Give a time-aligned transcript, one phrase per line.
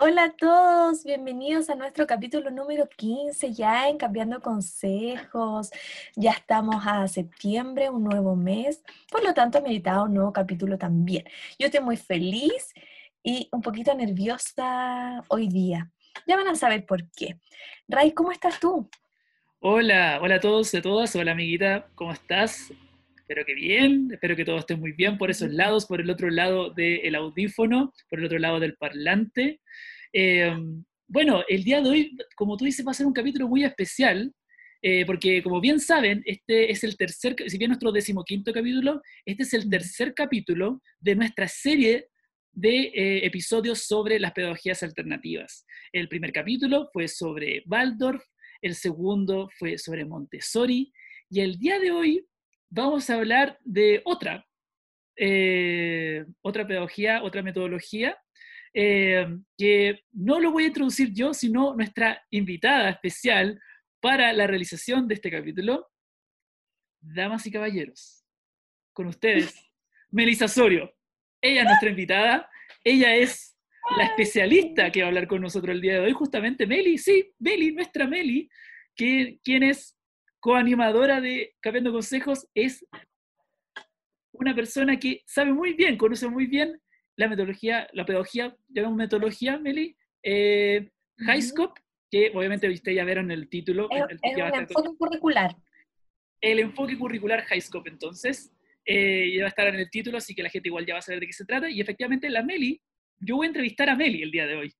[0.00, 5.70] Hola a todos, bienvenidos a nuestro capítulo número 15, ya en Cambiando Consejos.
[6.14, 11.24] Ya estamos a septiembre, un nuevo mes, por lo tanto, meditado un nuevo capítulo también.
[11.58, 12.72] Yo estoy muy feliz
[13.24, 15.90] y un poquito nerviosa hoy día.
[16.28, 17.40] Ya van a saber por qué.
[17.88, 18.88] Ray, ¿cómo estás tú?
[19.58, 21.16] Hola, hola a todos y a todas.
[21.16, 22.72] Hola, amiguita, ¿cómo estás?
[23.28, 26.30] Espero que bien, espero que todo esté muy bien por esos lados, por el otro
[26.30, 29.60] lado del audífono, por el otro lado del parlante.
[30.14, 30.56] Eh,
[31.06, 34.32] bueno, el día de hoy, como tú dices, va a ser un capítulo muy especial,
[34.80, 39.42] eh, porque como bien saben, este es el tercer, si bien nuestro decimoquinto capítulo, este
[39.42, 42.08] es el tercer capítulo de nuestra serie
[42.50, 45.66] de eh, episodios sobre las pedagogías alternativas.
[45.92, 48.24] El primer capítulo fue sobre Waldorf,
[48.62, 50.90] el segundo fue sobre Montessori,
[51.28, 52.24] y el día de hoy
[52.70, 54.46] vamos a hablar de otra,
[55.16, 58.16] eh, otra pedagogía, otra metodología,
[58.74, 59.26] eh,
[59.56, 63.60] que no lo voy a introducir yo, sino nuestra invitada especial
[64.00, 65.88] para la realización de este capítulo.
[67.00, 68.24] Damas y caballeros,
[68.92, 69.54] con ustedes,
[70.10, 70.94] Melissa Sorio.
[71.40, 72.50] Ella es nuestra invitada,
[72.84, 73.56] ella es
[73.96, 77.32] la especialista que va a hablar con nosotros el día de hoy, justamente Meli, sí,
[77.38, 78.48] Meli, nuestra Meli,
[78.94, 79.97] que, quien es
[80.40, 82.84] coanimadora de Cambiando Consejos, es
[84.32, 86.80] una persona que sabe muy bien, conoce muy bien
[87.16, 91.80] la metodología, la pedagogía, llamamos metodología, Meli, eh, Highscope,
[92.10, 93.88] que obviamente viste ya vieron el título.
[93.90, 95.56] Es, el, el enfoque curricular.
[96.40, 98.52] El enfoque curricular Highscope, entonces,
[98.84, 101.00] eh, ya va a estar en el título, así que la gente igual ya va
[101.00, 101.68] a saber de qué se trata.
[101.68, 102.80] Y efectivamente, la Meli,
[103.18, 104.72] yo voy a entrevistar a Meli el día de hoy.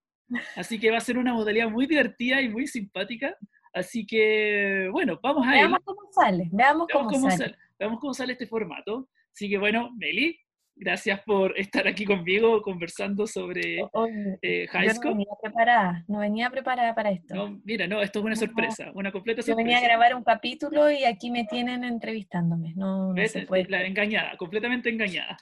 [0.56, 3.36] Así que va a ser una modalidad muy divertida y muy simpática.
[3.78, 7.54] Así que, bueno, vamos a Veamos cómo sale, veamos, cómo, cómo sale.
[7.78, 9.08] Veamos cómo sale este formato.
[9.32, 10.36] Así que, bueno, Meli,
[10.74, 15.12] gracias por estar aquí conmigo conversando sobre Oye, eh, yo High no School.
[15.12, 17.34] venía preparada, no venía preparada para esto.
[17.34, 18.40] No, mira, no, esto es una No.
[18.40, 19.64] sorpresa, una completa Yo sorpresa.
[19.64, 22.74] venía a grabar un capítulo y aquí me tienen entrevistándome.
[22.74, 23.66] No, no se puede.
[23.68, 25.36] La engañada, completamente engañada.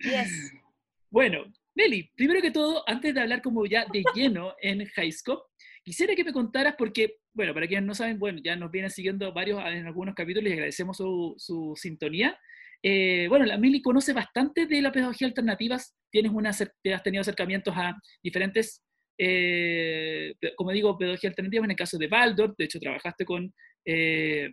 [0.00, 0.52] Yes.
[1.10, 1.44] Bueno,
[1.76, 5.44] Meli, primero que todo, antes de hablar como ya de lleno en Highscope,
[5.84, 9.32] quisiera que me contaras porque, bueno, para quienes no saben, bueno, ya nos vienen siguiendo
[9.32, 12.36] varios en algunos capítulos y agradecemos su, su sintonía.
[12.82, 17.74] Eh, bueno, la Meli conoce bastante de la pedagogía alternativas, tienes una, has tenido acercamientos
[17.76, 18.82] a diferentes,
[19.18, 24.50] eh, como digo, pedagogía alternativa en el caso de Baldor, de hecho trabajaste con, eh,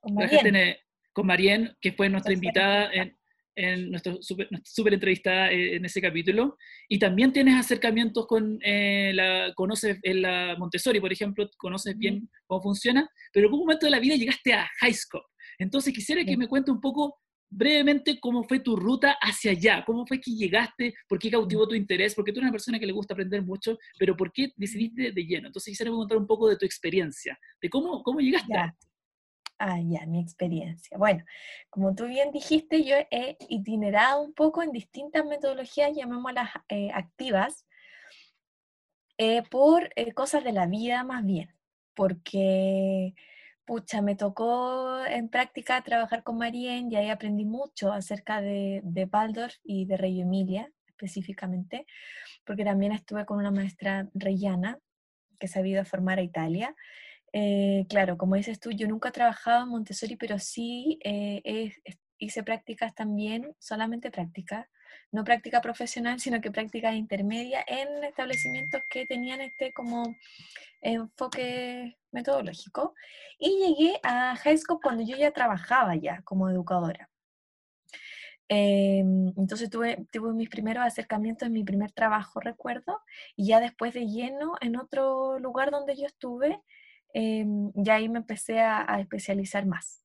[0.00, 0.76] Con en,
[1.24, 3.16] Marien, que fue nuestra invitada en,
[3.54, 6.56] en nuestro super, nuestra super entrevistada eh, en ese capítulo,
[6.88, 12.28] y también tienes acercamientos con eh, la, conoces en la Montessori, por ejemplo, conoces bien
[12.46, 15.22] cómo funciona, pero en algún momento de la vida llegaste a High School.
[15.58, 17.18] Entonces quisiera que me cuente un poco
[17.50, 21.74] brevemente cómo fue tu ruta hacia allá, cómo fue que llegaste, por qué cautivó tu
[21.74, 25.12] interés, porque tú eres una persona que le gusta aprender mucho, pero por qué decidiste
[25.12, 25.48] de lleno.
[25.48, 28.52] Entonces quisiera contar un poco de tu experiencia, de cómo, cómo llegaste.
[28.52, 28.74] Ya.
[29.62, 30.96] Ah, ya, mi experiencia.
[30.96, 31.22] Bueno,
[31.68, 37.66] como tú bien dijiste, yo he itinerado un poco en distintas metodologías, llamémoslas eh, activas,
[39.18, 41.54] eh, por eh, cosas de la vida más bien,
[41.94, 43.12] porque,
[43.66, 49.04] pucha, me tocó en práctica trabajar con Marien y ahí aprendí mucho acerca de, de
[49.12, 51.84] Waldorf y de Reggio Emilia específicamente,
[52.46, 54.78] porque también estuve con una maestra reyana
[55.38, 56.74] que se ha ido a formar a Italia.
[57.32, 61.72] Eh, claro, como dices tú, yo nunca he trabajado en Montessori, pero sí eh,
[62.18, 64.66] hice prácticas también, solamente prácticas,
[65.12, 70.14] no práctica profesional, sino que prácticas intermedias en establecimientos que tenían este como
[70.82, 72.94] enfoque metodológico.
[73.38, 77.08] Y llegué a High School cuando yo ya trabajaba ya como educadora.
[78.48, 83.00] Em, entonces tuve, tuve mis primeros acercamientos en mi primer trabajo, recuerdo,
[83.36, 86.60] y ya después de lleno en otro lugar donde yo estuve,
[87.14, 90.04] em, ya ahí me empecé a, a especializar más.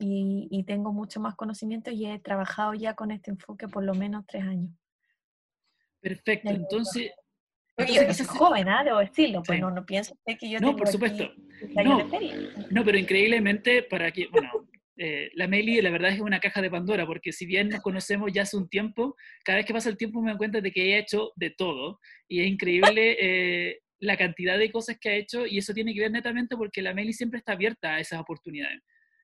[0.00, 3.94] Y, y tengo mucho más conocimiento y he trabajado ya con este enfoque por lo
[3.94, 4.70] menos tres años.
[6.00, 7.10] Perfecto, entonces...
[7.80, 8.82] Entonces yo soy joven, ¿ah?
[8.82, 9.60] debo decirlo, pues Sí.
[9.62, 11.30] no, no pienso que yo No, tengo por supuesto.
[11.60, 12.66] 15 años No.
[12.72, 14.50] No, pero increíblemente, para que, bueno,
[14.96, 18.32] eh, la Meli la verdad es una caja de Pandora, porque si bien nos conocemos
[18.32, 19.14] ya hace un tiempo,
[19.44, 22.00] cada vez que pasa el tiempo me doy cuenta de que ha hecho de todo,
[22.26, 26.00] y es increíble eh, la cantidad de cosas que ha hecho, y eso tiene que
[26.00, 28.80] ver netamente porque la Meli siempre está abierta a esas oportunidades,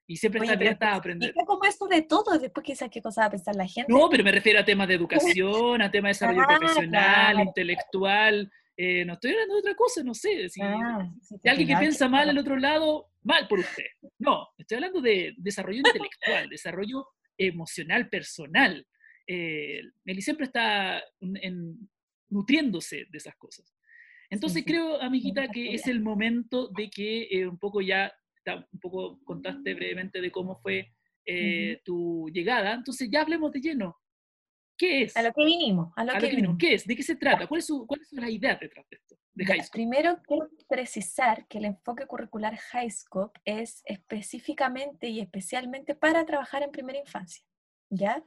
[0.07, 1.29] y siempre Oye, está abierta a aprender.
[1.31, 3.91] explica como eso de todo, después quizás qué cosa va a pensar la gente.
[3.93, 7.41] No, pero me refiero a temas de educación, a temas de desarrollo Ah, profesional, claro.
[7.49, 11.69] intelectual, eh, no estoy hablando de otra cosa, no sé, si, Ah, sí, Si alguien
[11.69, 13.85] que piensa que- mal al otro lado, mal por usted.
[14.19, 17.07] No, estoy hablando de desarrollo intelectual, desarrollo
[17.39, 18.87] emocional, personal.
[19.27, 21.89] Eh, Meli siempre está en
[22.29, 23.74] nutriéndose de esas cosas.
[24.31, 28.13] Entonces creo, amiguita, que es el momento de que eh, un poco ya,
[28.47, 30.93] un poco contaste brevemente de cómo fue
[31.27, 33.97] eh, tu llegada, entonces ya hablemos de lleno.
[34.77, 35.17] ¿Qué es?
[35.17, 35.93] A lo que vinimos.
[35.97, 36.57] A lo, que, vinimos.
[36.59, 36.87] ¿Qué es?
[36.87, 37.47] ¿De qué se trata?
[37.47, 39.17] ¿Cuál es, su, cuál es la idea detrás de esto?
[39.73, 46.71] Primero quiero precisar que el enfoque curricular HighScope es específicamente y especialmente para trabajar en
[46.71, 47.45] primera infancia.
[47.91, 48.25] ¿Ya?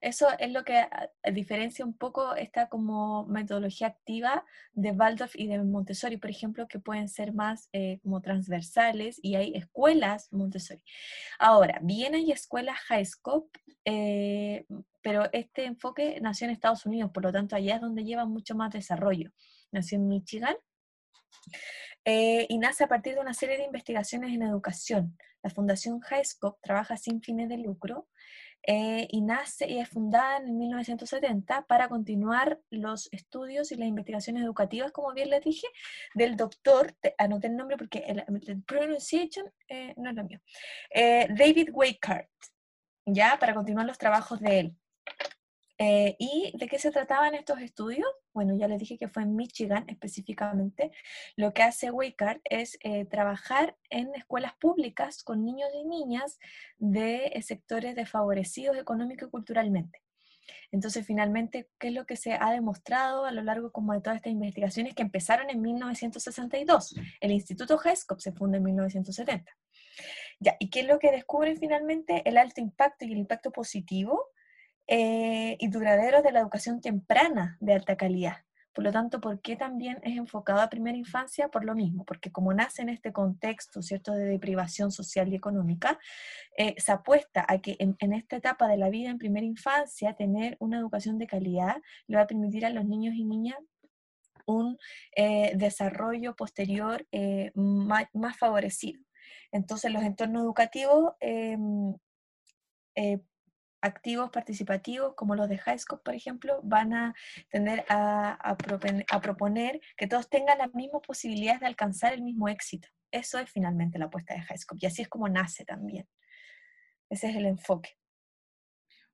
[0.00, 0.86] Eso es lo que
[1.32, 6.78] diferencia un poco esta como metodología activa de Waldorf y de Montessori, por ejemplo, que
[6.78, 10.82] pueden ser más eh, como transversales y hay escuelas Montessori.
[11.38, 14.64] Ahora, bien hay escuelas HighScope, eh,
[15.02, 18.54] pero este enfoque nació en Estados Unidos, por lo tanto allá es donde lleva mucho
[18.54, 19.30] más desarrollo.
[19.70, 20.56] Nació en Michigan.
[22.06, 25.18] Eh, y nace a partir de una serie de investigaciones en educación.
[25.42, 28.08] La Fundación HighScope trabaja sin fines de lucro
[28.62, 34.42] eh, y nace y es fundada en 1970 para continuar los estudios y las investigaciones
[34.42, 35.66] educativas, como bien les dije,
[36.14, 40.40] del doctor, anoté el nombre porque el, pronunciation eh, no es lo mío,
[40.94, 42.28] eh, David Weikart,
[43.06, 44.76] ya, para continuar los trabajos de él.
[45.82, 48.06] Eh, ¿Y de qué se trataban estos estudios?
[48.34, 50.92] Bueno, ya les dije que fue en Michigan específicamente.
[51.36, 56.38] Lo que hace Weikart es eh, trabajar en escuelas públicas con niños y niñas
[56.76, 60.02] de eh, sectores desfavorecidos económico y culturalmente.
[60.70, 64.16] Entonces, finalmente, ¿qué es lo que se ha demostrado a lo largo como de todas
[64.16, 66.94] estas investigaciones que empezaron en 1962?
[67.22, 69.50] El Instituto HESCOP se funda en 1970.
[70.40, 72.20] Ya, ¿y qué es lo que descubren finalmente?
[72.26, 74.26] El alto impacto y el impacto positivo
[74.92, 78.38] eh, y duraderos de la educación temprana de alta calidad.
[78.72, 81.46] Por lo tanto, ¿por qué también es enfocado a primera infancia?
[81.46, 86.00] Por lo mismo, porque como nace en este contexto, ¿cierto?, de deprivación social y económica,
[86.56, 90.56] eh, se apuesta a que en, esta etapa de la vida en primera infancia, tener
[90.58, 91.76] una educación de calidad
[92.08, 93.58] le va a permitir a los niños y niñas
[94.44, 94.76] un
[95.14, 97.06] eh, desarrollo posterior
[97.54, 99.00] más, más, favorecido.
[99.52, 101.94] Entonces, los entornos educativos em,
[103.82, 107.14] activos participativos como los de HighScope, por ejemplo, van a
[107.50, 108.56] tender a,
[109.22, 112.88] proponer que todos tengan las mismas posibilidades de alcanzar el mismo éxito.
[113.10, 116.06] Eso es finalmente la apuesta de HighScope y así es como nace también.
[117.08, 117.90] Ese es el enfoque.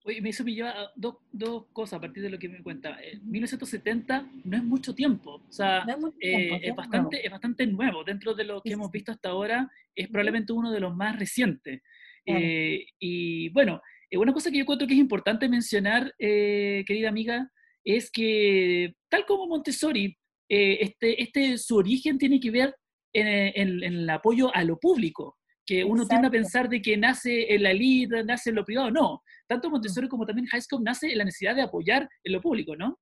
[0.05, 2.97] Oye, me me lleva dos, dos, cosas a partir de lo que me cuenta.
[3.25, 5.85] 1970 no es mucho tiempo, o sea,
[6.21, 8.05] eh, es, bastante, es bastante nuevo.
[8.05, 11.83] Dentro de lo que hemos visto hasta ahora, es probablemente uno de los más recientes.
[12.25, 17.08] Eh, y bueno, eh, una cosa que yo encuentro que es importante mencionar, eh, querida
[17.08, 17.50] amiga,
[17.85, 20.17] es que tal como Montessori,
[20.49, 22.75] eh, este, este, su origen tiene que ver
[23.12, 27.62] en, el apoyo a lo público, que uno tiende a pensar de que nace en
[27.62, 29.23] la elite, nace en lo privado, no.
[29.49, 32.76] Tanto Montessori como también High School nace en la necesidad de apoyar en lo público,
[32.76, 32.99] ¿no?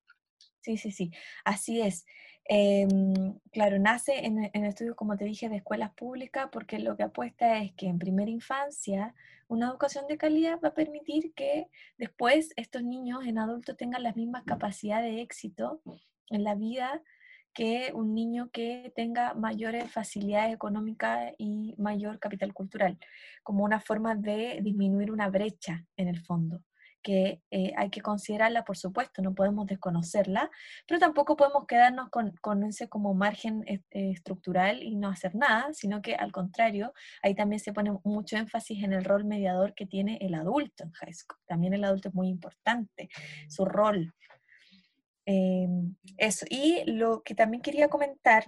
[0.61, 1.11] Sí, sí, sí,
[1.45, 2.05] así es.
[2.47, 7.05] Em, claro, nace en, en, estudios, como te dije, de escuelas públicas, porque lo que
[7.05, 9.15] apuesta es que en primera infancia
[9.49, 14.17] una educación de calidad va a permitir que después estos niños en adultos tengan las
[14.17, 15.81] mismas capacidades de éxito
[16.31, 17.03] en la vida
[17.55, 22.99] que un niño que tenga mayores facilidades económicas y mayor capital cultural,
[23.43, 26.63] como una forma de disminuir una brecha en el fondo
[27.05, 30.51] que eh, hay que considerarla, por supuesto, no podemos desconocerla,
[30.89, 35.69] pero tampoco podemos quedarnos con, ese como margen eh, eh, estructural y no hacer nada,
[35.75, 39.87] sino que al contrario, ahí también se pone mucho énfasis en el rol mediador que
[39.87, 41.39] tiene el adulto en high school.
[41.47, 43.11] También el adulto es muy importante,
[43.49, 44.15] su rol.
[45.27, 48.47] Em, eso, y lo que también quería comentar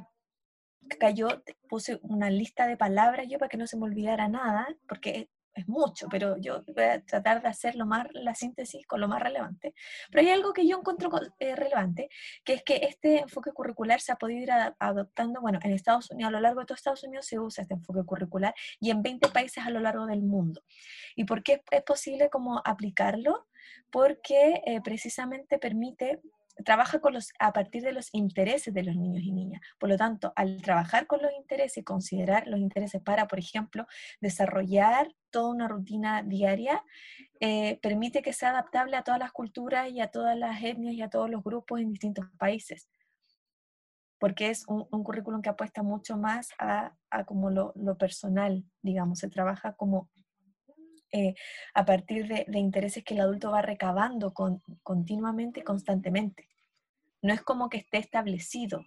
[0.88, 1.28] que yo
[1.68, 5.68] puse una lista de palabras yo para que no se me olvidara nada, porque es
[5.68, 9.22] mucho, pero yo voy a tratar de hacer lo más, la síntesis con lo más
[9.22, 9.75] relevante.
[10.10, 12.08] Pero hay algo que yo encuentro eh, relevante,
[12.44, 16.28] que es que este enfoque curricular se ha podido ir adoptando, bueno, en Estados Unidos,
[16.28, 19.28] a lo largo de todo Estados Unidos se usa este enfoque curricular y en 20
[19.28, 20.62] países a lo largo del mundo.
[21.14, 23.46] ¿Y por qué es posible como aplicarlo?
[23.90, 26.20] Porque eh, precisamente permite
[26.64, 29.60] trabaja con los, a partir de los intereses de los niños y niñas.
[29.78, 33.86] Por lo tanto, al trabajar con los intereses y considerar los intereses para, por ejemplo,
[34.20, 36.82] desarrollar toda una rutina diaria,
[37.40, 41.02] eh, permite que sea adaptable a todas las culturas y a todas las etnias y
[41.02, 42.88] a todos los grupos en distintos países.
[44.18, 46.96] Porque es un, currículum que apuesta mucho más a,
[47.26, 50.08] como lo, personal, digamos, se trabaja como
[51.12, 51.34] eh,
[51.75, 56.48] a partir de, intereses que el adulto va recabando con, continuamente constantemente.
[57.22, 58.84] No es como que esté establecido.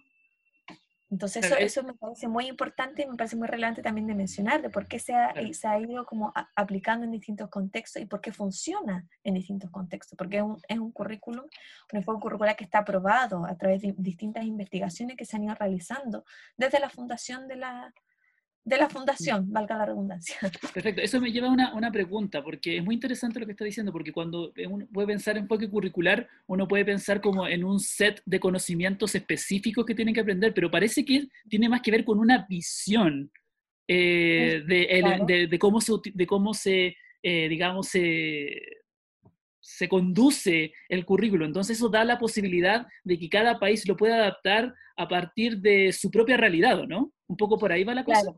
[1.10, 4.62] Entonces eso, eso me parece muy importante y me parece muy relevante también de mencionar,
[4.62, 8.20] de por qué se ha, se ha ido como aplicando en distintos contextos y por
[8.20, 11.46] qué funciona en distintos contextos, porque es un, es un currículum,
[11.92, 15.54] un enfoque curricular que está aprobado a través de distintas investigaciones que se han ido
[15.56, 16.24] realizando
[16.56, 17.92] desde la fundación de la,
[18.64, 20.36] de la fundación, valga la redundancia.
[20.74, 23.64] Perfecto, eso me lleva a una, una, pregunta, porque es muy interesante lo que está
[23.64, 27.80] diciendo, porque cuando uno puede pensar en enfoque curricular, uno puede pensar como en un
[27.80, 32.04] set de conocimientos específicos que tienen que aprender, pero parece que tiene más que ver
[32.04, 33.30] con una visión
[33.88, 38.62] eh, de, de, cómo se, de cómo se eh, digamos, se,
[39.60, 41.44] se conduce el currículo.
[41.44, 45.92] Entonces eso da la posibilidad de que cada país lo pueda adaptar a partir de
[45.92, 47.12] su propia realidad, ¿no?
[47.26, 48.34] Un poco por ahí va la cosa.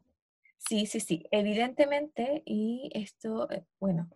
[0.68, 4.08] Sí, sí, sí, evidentemente, y esto, eh, bueno,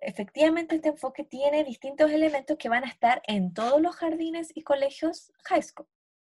[0.00, 4.62] efectivamente este enfoque tiene distintos elementos que van a estar en todos los jardines y
[4.62, 5.88] colegios high school.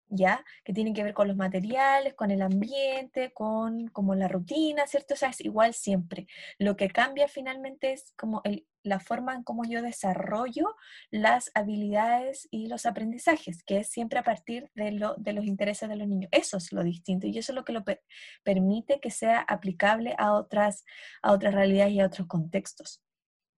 [0.08, 0.44] ¿ya?
[0.64, 5.14] Que tienen que ver con los materiales, con el ambiente, con como la rutina, ¿cierto?
[5.14, 6.26] O sea, es igual siempre.
[6.58, 10.76] Lo que cambia finalmente es como el, la forma en cómo yo desarrollo
[11.10, 15.88] las habilidades y los aprendizajes, que es siempre a partir de, lo, de los intereses
[15.88, 16.28] de los niños.
[16.32, 17.82] Eso es lo distinto y eso es lo que lo
[18.44, 20.84] permite que sea aplicable a otras,
[21.22, 23.02] a otras realidades y a otros contextos.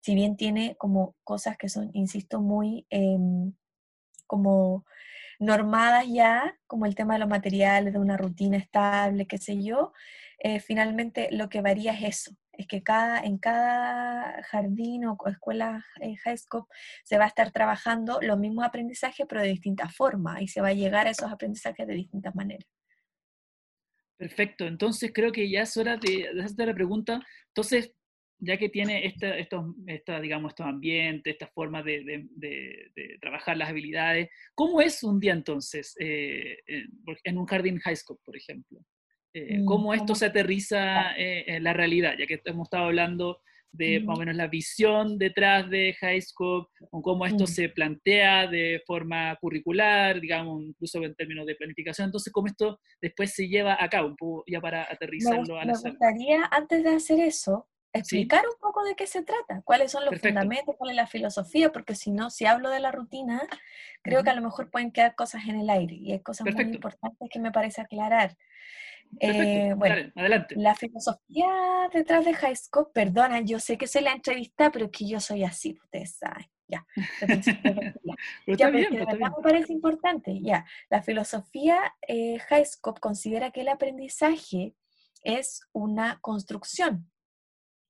[0.01, 3.53] Si bien tiene como cosas que son, insisto, muy em,
[4.27, 4.85] como
[5.39, 9.93] normadas ya, como el tema de los materiales, de una rutina estable, qué sé yo,
[10.39, 15.85] eh, finalmente lo que varía es eso, es que cada, en cada jardín o escuela
[16.01, 16.65] eh, high school
[17.05, 20.69] se va a estar trabajando los mismos aprendizajes, pero de distintas formas, y se va
[20.69, 22.67] a llegar a esos aprendizajes de distintas maneras.
[24.17, 27.21] Perfecto, entonces creo que ya es hora de, de hacerte la pregunta.
[27.49, 27.93] Entonces,
[28.39, 29.65] ya que tiene esta, estos,
[30.21, 32.29] digamos, estos ambientes, esta forma de,
[33.21, 38.37] trabajar las habilidades, ¿cómo es un día entonces eh, en un jardín high school, por
[38.37, 38.81] ejemplo?
[39.37, 42.15] Eh, mm, ¿Cómo esto se aterriza eh, en la realidad?
[42.19, 46.67] Ya que hemos estado hablando de más o menos la visión detrás de high school,
[46.91, 47.47] o cómo esto mm.
[47.47, 52.07] se plantea de forma curricular, digamos, incluso en términos de planificación.
[52.07, 55.75] Entonces, ¿cómo esto después se lleva a cabo, un poco ya para aterrizarlo a la
[55.75, 60.07] Me gustaría, antes de hacer eso, explicar un poco de qué se trata, cuáles son
[60.07, 63.47] los fundamentos, cuál es la filosofía, porque si no, si hablo de la rutina,
[64.01, 66.65] creo que a lo mejor pueden quedar cosas en el aire y hay cosas muy
[66.65, 68.37] importantes que me parece aclarar.
[69.21, 70.55] Eh, bueno, adelante.
[70.57, 71.49] La filosofía
[71.93, 75.45] detrás de High School, perdona, yo sé que soy la entrevista, pero que yo soy
[75.45, 76.47] así, ustedes saben.
[76.69, 76.85] Ya,
[78.47, 80.41] ya bien, me parece importante.
[80.43, 84.75] Ya, la filosofía eh, High School considera que el aprendizaje
[85.23, 87.09] es una construcción,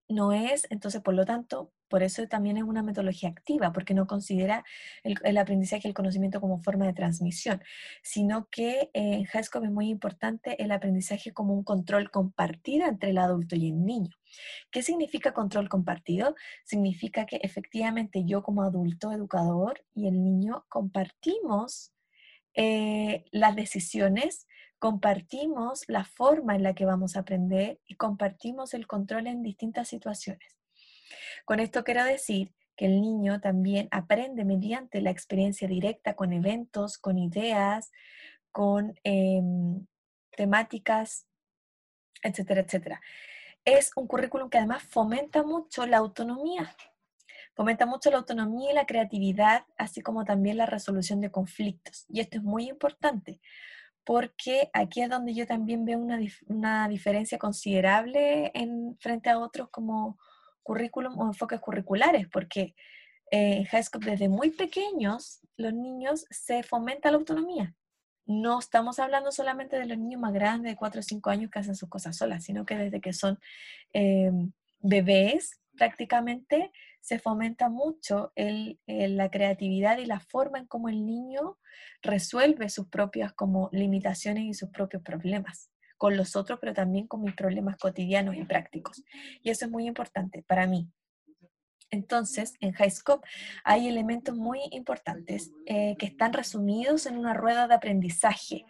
[0.09, 4.07] no es, entonces, por lo tanto, por eso también es una metodología activa, porque no
[4.07, 4.65] considera
[5.03, 7.63] el, aprendizaje y el conocimiento como forma de transmisión,
[8.03, 13.19] sino que en HASCOP es muy importante el aprendizaje como un control compartido entre el
[13.19, 14.11] adulto y el niño.
[14.71, 16.35] ¿Qué significa control compartido?
[16.65, 21.93] Significa que efectivamente yo como adulto educador y el niño compartimos
[22.59, 24.47] eh, las decisiones
[24.79, 29.89] compartimos la forma en la que vamos a aprender y compartimos el control en distintas
[29.89, 30.56] situaciones.
[31.45, 36.99] Con esto quiero decir que el niño también aprende mediante la experiencia directa con eventos,
[36.99, 37.91] con ideas,
[38.53, 39.87] con em,
[40.31, 41.27] temáticas,
[42.23, 43.01] etcétera, etcétera.
[43.65, 46.75] Es un currículum que además fomenta mucho la autonomía,
[47.55, 52.05] fomenta mucho la autonomía y la creatividad, así como también la resolución de conflictos.
[52.09, 53.41] Y esto es muy importante,
[54.05, 60.19] porque aquí es donde yo también veo una, diferencia considerable en, frente a otros como
[60.67, 62.75] currículum o enfoques curriculares, porque
[63.31, 67.75] en high school desde muy pequeños los niños se fomenta la autonomía.
[68.27, 71.61] No estamos hablando solamente de los niños más grandes, de 4 o 5 años que
[71.61, 73.39] hacen sus cosas solas, sino que desde que son
[73.93, 74.33] eh,
[74.81, 78.33] bebés prácticamente se fomenta mucho
[78.87, 81.59] la creatividad y la forma en cómo el niño
[82.03, 87.23] resuelve sus propias como limitaciones y sus propios problemas con los otros, pero también con
[87.23, 89.03] mis problemas cotidianos y prácticos.
[89.43, 90.89] Y eso es muy importante para mí.
[91.91, 93.27] Entonces, en HighScope
[93.65, 98.65] hay elementos muy importantes eh, que están resumidos en una rueda de aprendizaje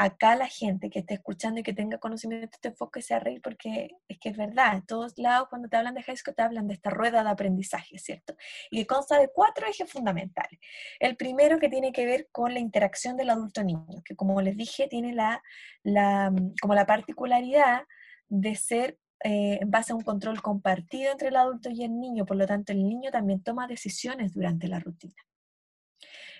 [0.00, 3.42] acá la gente que esté escuchando y que tenga conocimiento de este enfoque se reír
[3.42, 6.40] porque es que es verdad, en todos lados cuando te hablan de high school te
[6.40, 8.34] hablan de esta rueda de aprendizaje, ¿cierto?
[8.70, 10.58] Y que consta de cuatro ejes fundamentales.
[11.00, 14.88] El primero que tiene que ver con la interacción del adulto-niño, que como les dije
[14.88, 15.42] tiene la,
[16.62, 17.82] como la particularidad
[18.30, 22.24] de ser eh, en base a un control compartido entre el adulto y el niño,
[22.24, 25.22] por lo tanto el niño también toma decisiones durante la rutina.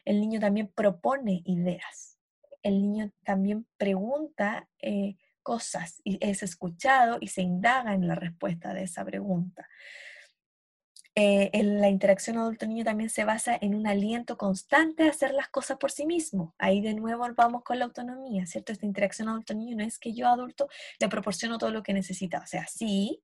[0.07, 2.20] El niño también propone ideas
[2.63, 8.75] el niño también pregunta eh, cosas y es escuchado y se indaga en la respuesta
[8.75, 9.69] de esa pregunta.
[11.17, 15.49] Eh, en la interacción adulto-niño también se basa en un aliento constante a hacer las
[15.49, 16.55] cosas por sí mismo.
[16.57, 18.73] Ahí de nuevo vamos con la autonomía, ¿cierto?
[18.73, 20.69] Esta interacción adulto-niño no es que yo adulto
[21.01, 23.23] le proporciono todo lo que necesita, o sea, sí,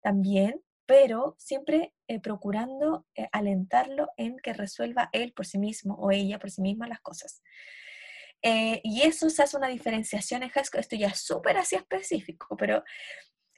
[0.00, 6.10] también, pero siempre eh, procurando eh, alentarlo en que resuelva él por sí mismo o
[6.10, 7.42] ella por sí misma las cosas.
[8.42, 12.84] Y eso se hace una diferenciación en esto ya es súper así específico, pero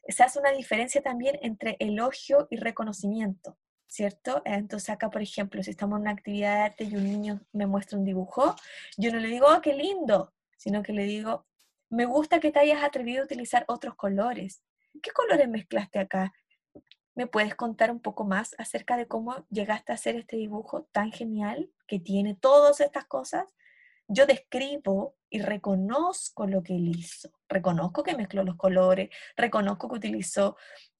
[0.09, 3.59] se hace una diferencia también entre elogio y reconocimiento.
[3.89, 4.43] ¿cierto?
[4.45, 7.67] Entonces acá, por ejemplo, si estamos en una actividad de arte y un niño me
[7.67, 8.55] muestra un dibujo,
[8.97, 11.47] yo no le digo, oh, qué lindo, sino que le digo,
[11.91, 14.63] me gusta que te hayas atrevido a utilizar otros colores.
[15.03, 16.33] ¿Qué colores mezclaste acá?
[17.15, 21.11] ¿Me puedes contar un poco más acerca de cómo llegaste a hacer este dibujo tan
[21.11, 23.55] genial que tiene todas estas cosas?
[24.09, 27.31] Yo describo y reconozco lo que él hizo.
[27.49, 30.57] Reconozco que mezcló los colores, reconozco que utilizó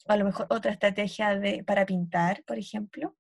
[0.07, 3.17] a lo mejor otra estrategia de, para pintar, por ejemplo,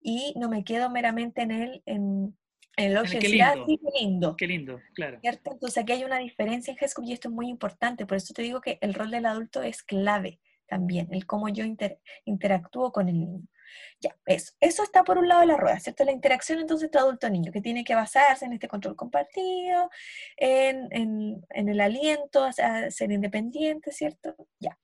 [0.00, 2.36] y no me quedo meramente en él, en,
[2.76, 3.66] el ojo qué lindo.
[3.66, 4.36] qué lindo.
[4.36, 5.18] Qué lindo, claro.
[5.20, 5.52] ¿Cierto?
[5.52, 8.42] Entonces aquí hay una diferencia en Jesús y esto es muy importante, por eso te
[8.42, 11.64] digo que el rol del adulto es clave también, el cómo yo
[12.24, 13.46] interactúo con el niño.
[14.00, 14.52] Ya, eso.
[14.60, 16.04] Eso está por un lado de la rueda, ¿cierto?
[16.04, 19.90] La interacción entonces entre adulto-niño, que tiene que basarse en este control compartido,
[20.36, 24.34] en, el aliento a ser independiente, ¿cierto?
[24.58, 24.78] Ya.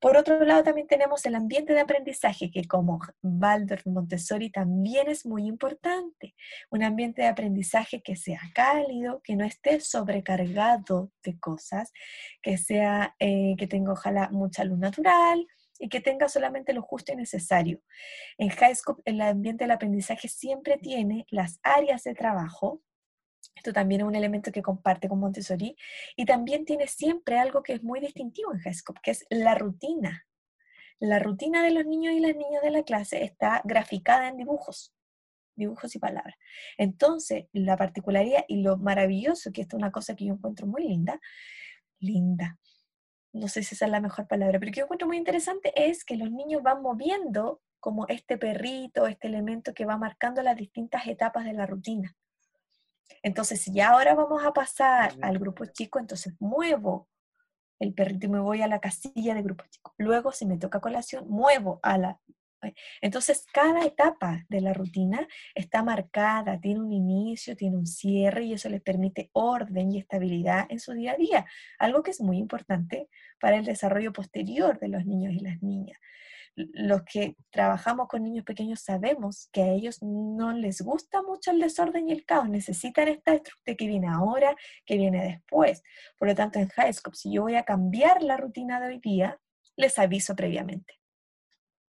[0.00, 5.26] Por otro lado, también tenemos el ambiente de aprendizaje, que como Waldorf Montessori también es
[5.26, 6.34] muy importante.
[6.70, 11.92] Un ambiente de aprendizaje que sea cálido, que no esté sobrecargado de cosas,
[12.42, 15.46] que sea, eh, que tenga ojalá mucha luz natural,
[15.78, 17.80] y que tenga solamente lo justo y necesario.
[18.36, 22.82] En HighScope, el ambiente del aprendizaje siempre tiene las áreas de trabajo,
[23.54, 25.76] esto también es un elemento que comparte con Montessori,
[26.16, 30.26] y también tiene siempre algo que es muy distintivo en HighScope, que es la rutina.
[31.00, 34.92] La rutina de los niños y las niñas de la clase está graficada en dibujos
[35.58, 36.36] dibujos y palabras.
[36.78, 40.84] Entonces, la particularidad y lo maravilloso, que esto es una cosa que yo encuentro muy
[40.84, 41.20] linda,
[41.98, 42.58] linda,
[43.32, 46.04] no sé si esa es la mejor palabra, pero que yo encuentro muy interesante es
[46.04, 51.06] que los niños van moviendo como este perrito, este elemento que va marcando las distintas
[51.06, 52.16] etapas de la rutina.
[53.22, 57.08] Entonces, si ya ahora vamos a pasar al grupo chico, entonces muevo
[57.78, 59.94] el perrito y me voy a la casilla de grupo chico.
[59.98, 62.20] Luego, si me toca colación, muevo a la
[63.00, 68.52] entonces, cada etapa de la rutina está marcada, tiene un inicio, tiene un cierre y
[68.54, 71.46] eso les permite orden y estabilidad en su día a día,
[71.78, 73.08] algo que es muy importante
[73.40, 75.98] para el desarrollo posterior de los niños y las niñas.
[76.56, 81.60] Los que trabajamos con niños pequeños sabemos que a ellos no les gusta mucho el
[81.60, 85.82] desorden y el caos, necesitan esta estructura que viene ahora, que viene después.
[86.18, 89.38] Por lo tanto, en Highscope, si yo voy a cambiar la rutina de hoy día,
[89.76, 90.98] les aviso previamente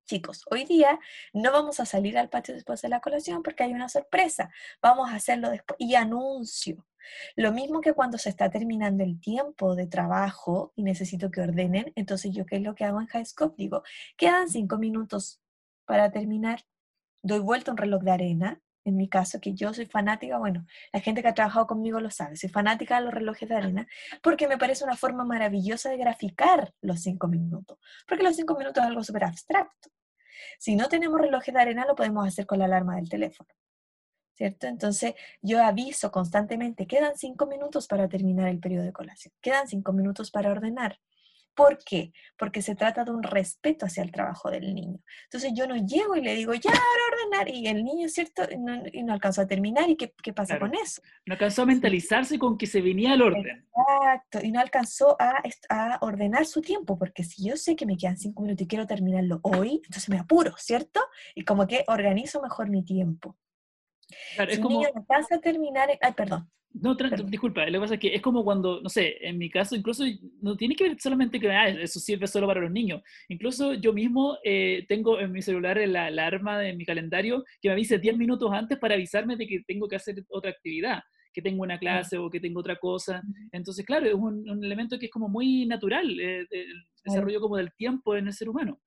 [0.10, 1.00] chicos, hoy día
[1.34, 4.50] no vamos a salir al patio después de la colación porque hay una sorpresa.
[4.82, 6.88] Vamos a hacerlo después y anuncio.
[7.36, 11.94] Lo mismo que cuando se está terminando el tiempo de trabajo y necesito que ordenen,
[11.96, 13.56] entonces yo qué es lo que hago en Highscope?
[13.56, 13.84] Digo,
[14.18, 15.42] quedan cinco minutos
[15.86, 16.66] para terminar.
[17.22, 21.02] Doy vuelta un reloj de arena, en mi caso, que yo soy fanática, bueno, la
[21.02, 23.88] gente que ha trabajado conmigo lo sabe, soy fanática de los relojes de arena,
[24.24, 28.84] porque me parece una forma maravillosa de graficar los cinco minutos, porque los cinco minutos
[28.84, 29.90] es algo súper abstracto.
[30.58, 33.50] Si no tenemos relojes de arena, lo podemos hacer con la alarma del teléfono.
[34.34, 34.68] ¿Cierto?
[34.68, 39.92] Entonces yo aviso constantemente, quedan cinco minutos para terminar el periodo de colación, quedan cinco
[39.92, 40.98] minutos para ordenar,
[41.60, 42.14] ¿Por qué?
[42.38, 45.00] Porque se trata de un respeto hacia el trabajo del niño.
[45.26, 48.44] Entonces yo no llego y le digo, ya, ahora ordenar, y el niño, ¿cierto?
[48.58, 51.02] No, y no alcanzó a terminar, ¿y qué, qué pasa con eso?
[51.26, 53.68] No alcanzó a mentalizarse con que se venía el orden.
[53.76, 57.98] Exacto, y no alcanzó a, a, ordenar su tiempo, porque si yo sé que me
[57.98, 61.02] quedan cinco minutos y quiero terminarlo hoy, entonces me apuro, ¿cierto?
[61.36, 63.38] Y como que organizo mejor mi tiempo.
[64.36, 64.82] Claro, si es como...
[64.82, 66.50] no alcanza a terminar, ay, perdón.
[66.72, 69.76] No, disculpa, lo que pasa es que es como cuando, no sé, en mi caso
[69.76, 70.04] incluso
[70.42, 73.02] no tiene que ver solamente que ah, eso sirve solo para los niños.
[73.28, 77.74] Incluso yo mismo eh, tengo en mi celular la alarma de mi calendario que me
[77.74, 81.02] avise 10 minutos antes para avisarme de que tengo que hacer otra actividad,
[81.34, 83.24] que tengo una clase o que tengo otra cosa.
[83.52, 87.74] Entonces, claro, es un, elemento que es como muy natural, eh, el desarrollo como del
[87.74, 88.80] tiempo en el ser humano.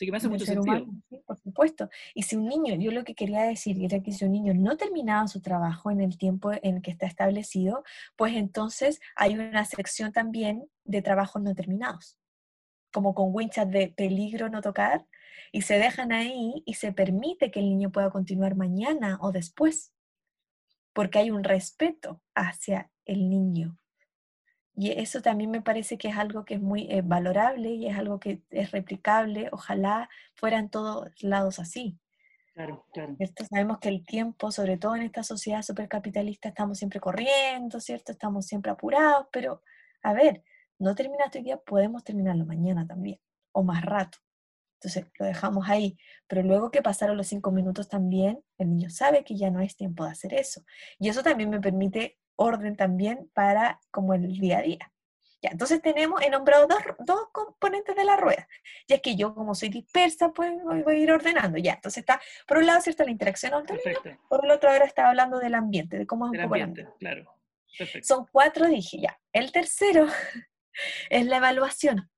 [0.00, 0.86] Así que me hace mucho sentido.
[1.26, 1.90] por supuesto.
[2.14, 4.78] Y si un niño, yo lo que quería decir era que si un niño no
[4.78, 7.84] terminaba su trabajo en el tiempo en que está establecido,
[8.16, 12.16] pues entonces hay una sección también de trabajos no terminados,
[12.90, 15.06] como con winchas de peligro no tocar,
[15.52, 19.92] y se dejan ahí y se permite que el niño pueda continuar mañana o después,
[20.94, 23.78] porque hay un respeto hacia el niño
[24.74, 27.98] Y eso también me parece que es algo que es muy eh, valorable y es
[27.98, 29.48] algo que es replicable.
[29.52, 31.98] Ojalá fueran todos lados así.
[32.54, 33.16] Claro, claro.
[33.48, 38.12] Sabemos que el tiempo, sobre todo en esta sociedad supercapitalista, estamos siempre corriendo, ¿cierto?
[38.12, 39.62] Estamos siempre apurados, pero
[40.02, 40.42] a ver,
[40.78, 43.20] no terminaste hoy día, podemos terminarlo mañana también,
[43.52, 44.18] o más rato.
[44.74, 45.98] Entonces lo dejamos ahí.
[46.26, 49.76] Pero luego que pasaron los cinco minutos también, el niño sabe que ya no es
[49.76, 50.64] tiempo de hacer eso.
[50.98, 54.92] Y eso también me permite orden también para como el día a día.
[55.42, 58.46] Ya, entonces tenemos, he nombrado dos, dos, componentes de la rueda.
[58.86, 61.56] Y es que yo, como soy dispersa, pues voy, a ir ordenando.
[61.56, 63.04] Ya, entonces está, por un lado, ¿cierto?
[63.04, 66.42] La interacción autónoma, por el otro, ahora estaba hablando del ambiente, de cómo es un
[66.42, 67.34] poco ambiente, claro.
[68.02, 69.18] Son cuatro, dije ya.
[69.32, 70.06] El tercero
[71.10, 72.10] es la evaluación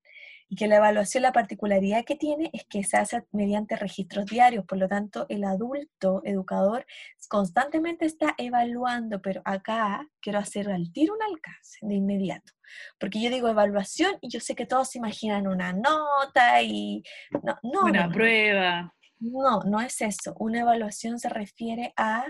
[0.53, 4.65] y que la evaluación, la particularidad que tiene es que se hace mediante registros diarios,
[4.65, 6.85] por lo tanto el adulto educador
[7.27, 12.53] constantemente está evaluando, pero acá quiero hacer al tiro un alcance de inmediato,
[12.99, 17.57] porque yo digo evaluación y yo sé que todos se imaginan una nota y no,
[17.63, 18.93] no una prueba.
[19.19, 20.35] No, no es eso.
[20.37, 22.27] Una evaluación se refiere a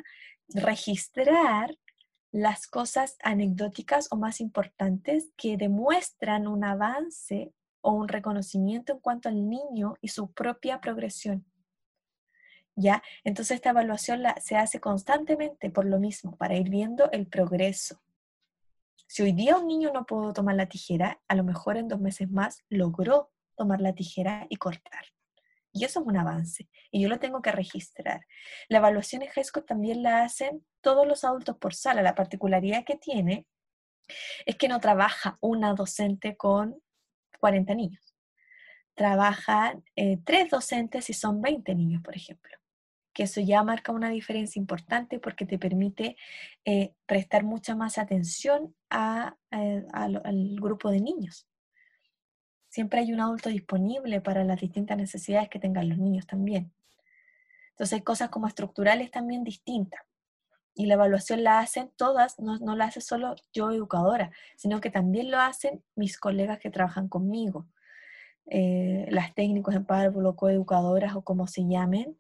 [0.48, 1.76] registrar
[2.32, 7.52] las cosas anecdóticas o más importantes que demuestran un avance
[7.84, 11.46] o un reconocimiento en cuanto al niño y su propia progresión.
[12.76, 13.04] ¿Ya?
[13.24, 18.02] Entonces esta evaluación la, se hace constantemente por lo mismo, para ir viendo el progreso.
[19.06, 22.00] Si hoy día un niño no pudo tomar la tijera, a lo mejor en dos
[22.00, 25.06] meses más logró tomar la tijera y cortar.
[25.72, 26.70] Y eso es un avance.
[26.90, 28.26] Y yo lo tengo que registrar.
[28.70, 32.02] La evaluación en HESCO también la hacen todos los adultos por sala.
[32.02, 33.46] La particularidad que tiene
[34.46, 36.82] es que no trabaja una docente con
[37.44, 38.16] 40 niños.
[38.94, 42.58] Trabajan eh, tres docentes y son 20 niños, por ejemplo.
[43.14, 46.16] Que eso ya marca una diferencia importante porque te permite
[46.64, 51.46] eh, prestar mucha más atención eh, al grupo de niños.
[52.70, 56.72] Siempre hay un adulto disponible para las distintas necesidades que tengan los niños también.
[57.72, 60.00] Entonces hay cosas como estructurales también distintas
[60.76, 64.90] y la evaluación la hacen todas, no, no, la hace solo yo educadora, sino que
[64.90, 67.68] también lo hacen mis colegas que trabajan conmigo,
[68.48, 72.18] eh, las técnicos en párvulo, coeducadoras o como se llamen,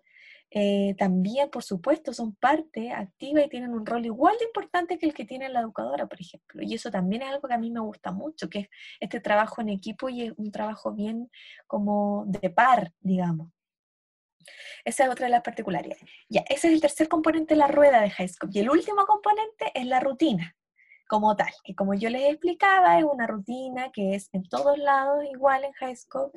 [0.56, 5.08] eh, también, por supuesto, son parte activa y tienen un rol igual de importante que
[5.08, 6.62] el que tiene la educadora, por ejemplo.
[6.62, 9.62] Y eso también es algo que a mí me gusta mucho, que es este trabajo
[9.62, 11.32] en equipo y es un trabajo bien
[11.66, 13.50] como de par, digamos.
[14.86, 16.04] Esa es otra de las particularidades.
[16.30, 18.52] Ya, ese es el tercer componente de la rueda de Highscope.
[18.54, 20.56] Y el último componente es la rutina
[21.08, 25.24] como tal, que como yo les explicaba, es una rutina que es en todos lados
[25.32, 26.36] igual en Highscope,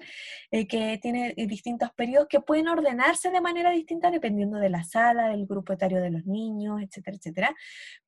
[0.51, 5.29] eh, que tiene distintos periodos que pueden ordenarse de manera distinta dependiendo de la sala,
[5.29, 7.57] del grupo etario de los niños, etcétera, etcétera,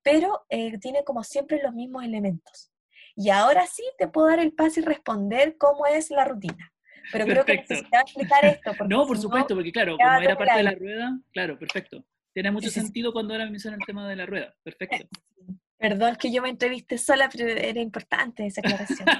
[0.02, 2.70] pero eh, tiene como siempre los mismos elementos.
[3.16, 6.72] Y ahora sí te puedo dar el paso y responder cómo es la rutina.
[7.12, 8.72] Pero creo que necesitaba explicar esto.
[8.86, 12.04] No, por supuesto, porque claro, como era parte de la rueda, claro, perfecto.
[12.32, 14.54] Tiene mucho sentido cuando ahora mencionan el tema de la rueda.
[14.62, 15.08] Perfecto.
[15.78, 19.08] Perdón que yo me entrevisté sola, pero era importante esa aclaración.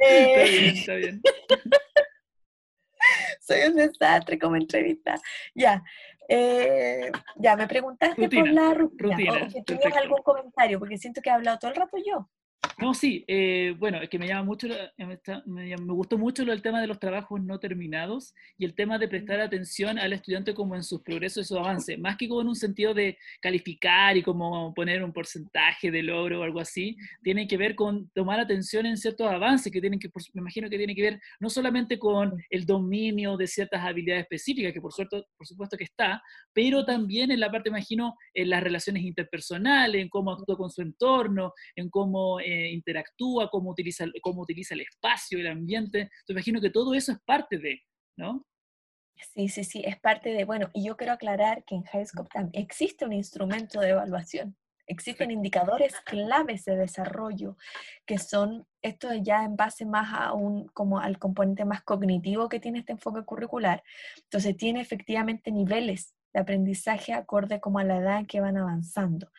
[0.00, 1.22] está bien, está bien.
[3.40, 5.18] Soy un desastre como entrevista.
[5.54, 5.82] Ya.
[6.28, 9.48] Eh, ya, me preguntaste por la rutina.
[9.54, 12.28] o tenías algún comentario, porque siento que he hablado todo el rato yo.
[12.82, 14.66] No, sí, eh, bueno, es que me llama mucho,
[15.46, 19.38] me, gustó mucho del tema de los trabajos no terminados y el tema de prestar
[19.38, 22.56] atención al estudiante como en sus progresos y sus avances, más que como en un
[22.56, 27.56] sentido de calificar y como poner un porcentaje de logro o algo así, tiene que
[27.56, 31.02] ver con tomar atención en ciertos avances que tienen que, me imagino que tiene que
[31.02, 35.76] ver no solamente con el dominio de ciertas habilidades específicas, que por, suerte, por supuesto
[35.76, 36.20] que está,
[36.52, 40.82] pero también en la parte, imagino, en las relaciones interpersonales, en cómo actúa con su
[40.82, 42.40] entorno, en cómo...
[42.40, 46.10] Eh, interactúa, cómo utiliza, cómo utiliza el espacio, el ambiente.
[46.26, 47.80] Te imagino que todo eso es parte de,
[48.16, 48.46] ¿no?
[49.34, 52.64] Sí, sí, sí, es parte de, bueno, y yo quiero aclarar que en HighScope también
[52.64, 54.56] existe un instrumento de evaluación.
[54.86, 57.56] Existen indicadores claves de desarrollo
[58.04, 62.58] que son, esto ya en base más a un, como al componente más cognitivo que
[62.58, 63.82] tiene este enfoque curricular.
[64.24, 69.30] Entonces tiene efectivamente niveles de aprendizaje acorde como a la edad en que van avanzando.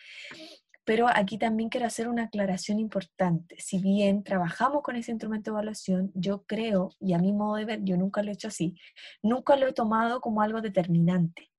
[0.85, 3.55] Pero aquí también quiero hacer una aclaración importante.
[3.59, 7.65] Si bien trabajamos con ese instrumento de evaluación, yo creo, y a mi modo de
[7.65, 8.75] ver, yo nunca lo he hecho así,
[9.21, 11.51] nunca lo he tomado como algo determinante.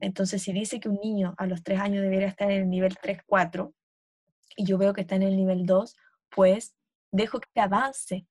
[0.00, 2.96] Entonces, si dice que un niño a los tres años debería estar en el nivel
[3.00, 3.72] 3, 4,
[4.56, 5.96] y yo veo que está en el nivel 2,
[6.30, 6.74] pues
[7.12, 8.26] dejo que avance,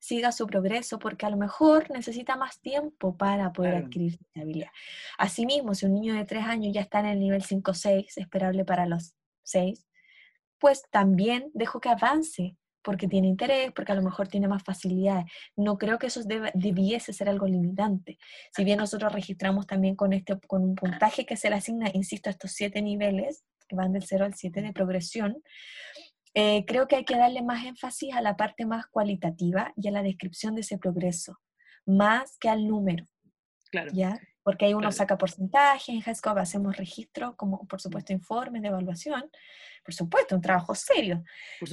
[0.00, 4.70] siga su progreso, porque a lo mejor necesita más tiempo para poder adquirir esta habilidad.
[5.18, 8.64] Asimismo, si un niño de tres años ya está en el nivel 5, 6, esperable
[8.64, 9.86] para los 6,
[10.58, 15.26] pues también dejo que avance porque tiene interés, porque a lo mejor tiene más facilidades.
[15.56, 16.22] No creo que eso
[16.54, 18.18] debiese ser algo limitante.
[18.54, 22.30] Si bien nosotros registramos también con, este, con un puntaje que se le asigna, insisto,
[22.30, 25.42] a estos siete niveles, que van del 0 al 7 de progresión,
[26.34, 29.92] eh, creo que hay que darle más énfasis a la parte más cualitativa y a
[29.92, 31.38] la descripción de ese progreso,
[31.86, 33.06] más que al número.
[33.70, 33.90] Claro.
[33.92, 34.18] ¿Ya?
[34.42, 39.30] Porque ahí uno saca porcentaje, en HighScope hacemos registro, como por supuesto informes de evaluación,
[39.84, 41.24] por supuesto, un trabajo serio.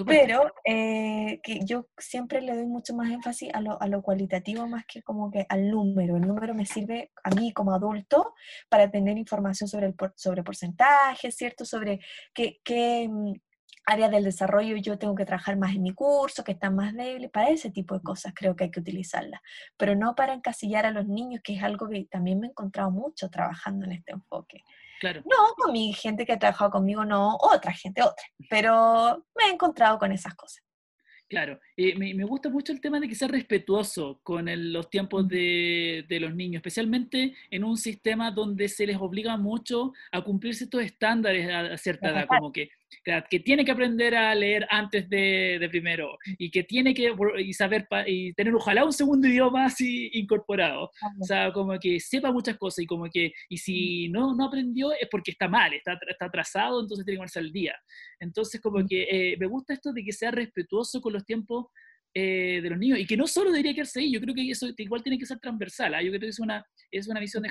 [0.05, 4.67] Pero eh, que yo siempre le doy mucho más énfasis a lo, a lo, cualitativo
[4.67, 6.15] más que como que al número.
[6.15, 8.33] El número me sirve a mí como adulto
[8.69, 11.65] para tener información sobre, el sobre porcentaje, ¿cierto?
[11.65, 11.99] Sobre
[12.33, 13.33] qué, qué mm,
[13.87, 17.31] áreas del desarrollo yo tengo que trabajar más en mi curso, que están más débiles,
[17.31, 19.41] para ese tipo de cosas creo que hay que utilizarlas,
[19.77, 22.91] pero no para encasillar a los niños, que es algo que también me he encontrado
[22.91, 24.63] mucho trabajando en este enfoque.
[24.99, 25.21] Claro.
[25.25, 29.53] No con mi gente que ha trabajado conmigo, no, otra gente, otra, pero me he
[29.53, 30.63] encontrado con esas cosas.
[31.29, 35.27] Claro, eh, me, me, gusta mucho el tema de que sea respetuoso con los tiempos
[35.27, 40.55] de, de, los niños, especialmente en un sistema donde se les obliga mucho a cumplir
[40.55, 42.69] ciertos estándares a, cierta edad, como que,
[43.29, 47.53] que tiene que aprender a leer antes de, de primero y que tiene que y
[47.53, 52.57] saber y tener ojalá un segundo idioma así incorporado, o sea, como que sepa muchas
[52.57, 56.25] cosas y como que, y si no, no aprendió es porque está mal, está, está
[56.25, 57.75] atrasado, entonces tiene que ponerse al día.
[58.19, 61.67] Entonces, como que eh, me gusta esto de que sea respetuoso con los tiempos
[62.13, 64.67] eh, de los niños y que no solo debería quedarse ahí, yo creo que eso
[64.77, 66.01] igual tiene que ser transversal, ¿ah?
[66.01, 67.49] yo creo que es una, es una visión de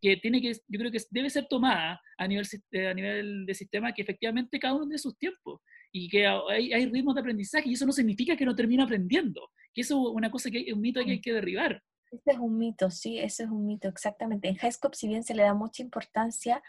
[0.00, 3.54] que tiene que, yo creo que debe ser tomada a nivel, eh, a nivel de
[3.54, 5.60] sistema, que efectivamente cada uno tiene sus tiempos
[5.92, 9.50] y que hay, hay ritmos de aprendizaje y eso no significa que no termine aprendiendo,
[9.74, 11.82] que eso es una cosa que es un mito que hay que derribar.
[12.10, 14.48] Ese es un mito, sí, ese es un mito, exactamente.
[14.48, 16.60] En HighScope, si bien se le da mucha importancia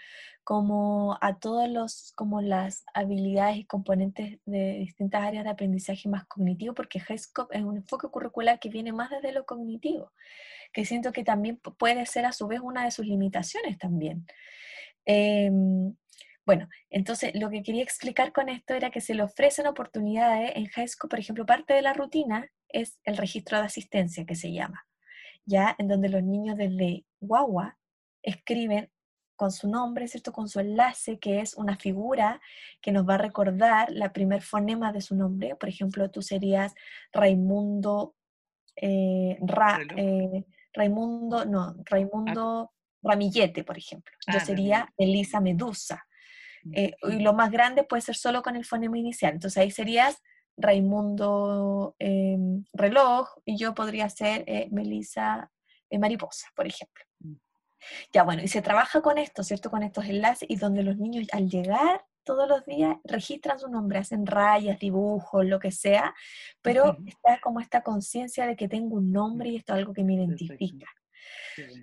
[0.43, 6.25] como a todos los, como las habilidades y componentes de distintas áreas de aprendizaje más
[6.27, 10.11] cognitivo, porque HighScope es un enfoque curricular que viene más desde lo cognitivo,
[10.73, 14.25] que siento que también puede ser a su vez una de sus limitaciones también.
[15.05, 15.95] Em,
[16.45, 20.67] bueno, entonces lo que quería explicar con esto era que se le ofrecen oportunidades en
[20.67, 24.85] HighScope, por ejemplo, parte de la rutina es el registro de asistencia que se llama
[25.45, 27.77] ya en donde los niños desde guagua
[28.23, 28.89] escriben
[29.35, 30.31] con su nombre, ¿cierto?
[30.31, 32.39] Con su enlace, que es una figura
[32.79, 35.55] que nos va a recordar la primer fonema de su nombre.
[35.55, 36.75] Por ejemplo, tú serías
[37.11, 38.15] Raimundo,
[38.75, 39.39] eh,
[39.97, 41.75] eh, Raimundo, no.
[41.85, 42.71] Raimundo
[43.03, 44.13] Ramillete, por ejemplo.
[44.27, 46.05] Yo ah, sería Elisa Medusa.
[46.63, 49.33] Mm, eh, y lo más grande puede ser solo con el fonema inicial.
[49.33, 50.21] Entonces ahí serías
[50.57, 55.49] Raimundo em, Reloj y yo podría ser eh, Melissa
[55.89, 57.03] eh, Mariposa, por ejemplo.
[57.19, 57.35] Mm.
[58.13, 59.71] Ya bueno, y se trabaja con esto, ¿cierto?
[59.71, 63.99] Con estos enlaces y donde los niños al llegar todos los días registran su nombre,
[63.99, 66.13] hacen rayas, dibujos, lo que sea,
[66.61, 70.03] pero está como esta conciencia de que tengo un nombre y esto es algo que
[70.03, 70.87] me identifica.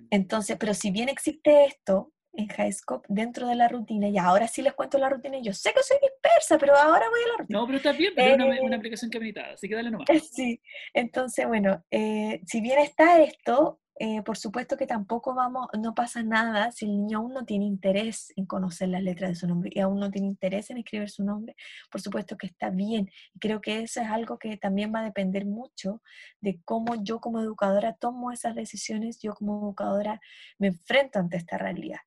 [0.09, 4.07] Entonces, pero si bien existe esto, en Highscope dentro de la rutina.
[4.07, 5.39] Y ahora sí les cuento la rutina.
[5.41, 7.59] Yo sé que soy dispersa, pero ahora voy a la rutina.
[7.59, 10.07] No, pero está bien, pero es una, eh, aplicación que meditada, así que dale nomás.
[10.31, 10.61] Sí,
[10.93, 16.23] entonces, bueno, eh, si bien está esto, eh, por supuesto que tampoco vamos, no pasa
[16.23, 19.71] nada si el niño aún no tiene interés en conocer las letras de su nombre
[19.73, 21.55] y aún no tiene interés en escribir su nombre,
[21.91, 23.09] por supuesto que está bien.
[23.33, 26.01] Y creo que eso es algo que también va a depender mucho
[26.39, 30.21] de cómo yo como educadora tomo esas decisiones, yo como educadora
[30.57, 31.99] me enfrento ante esta realidad.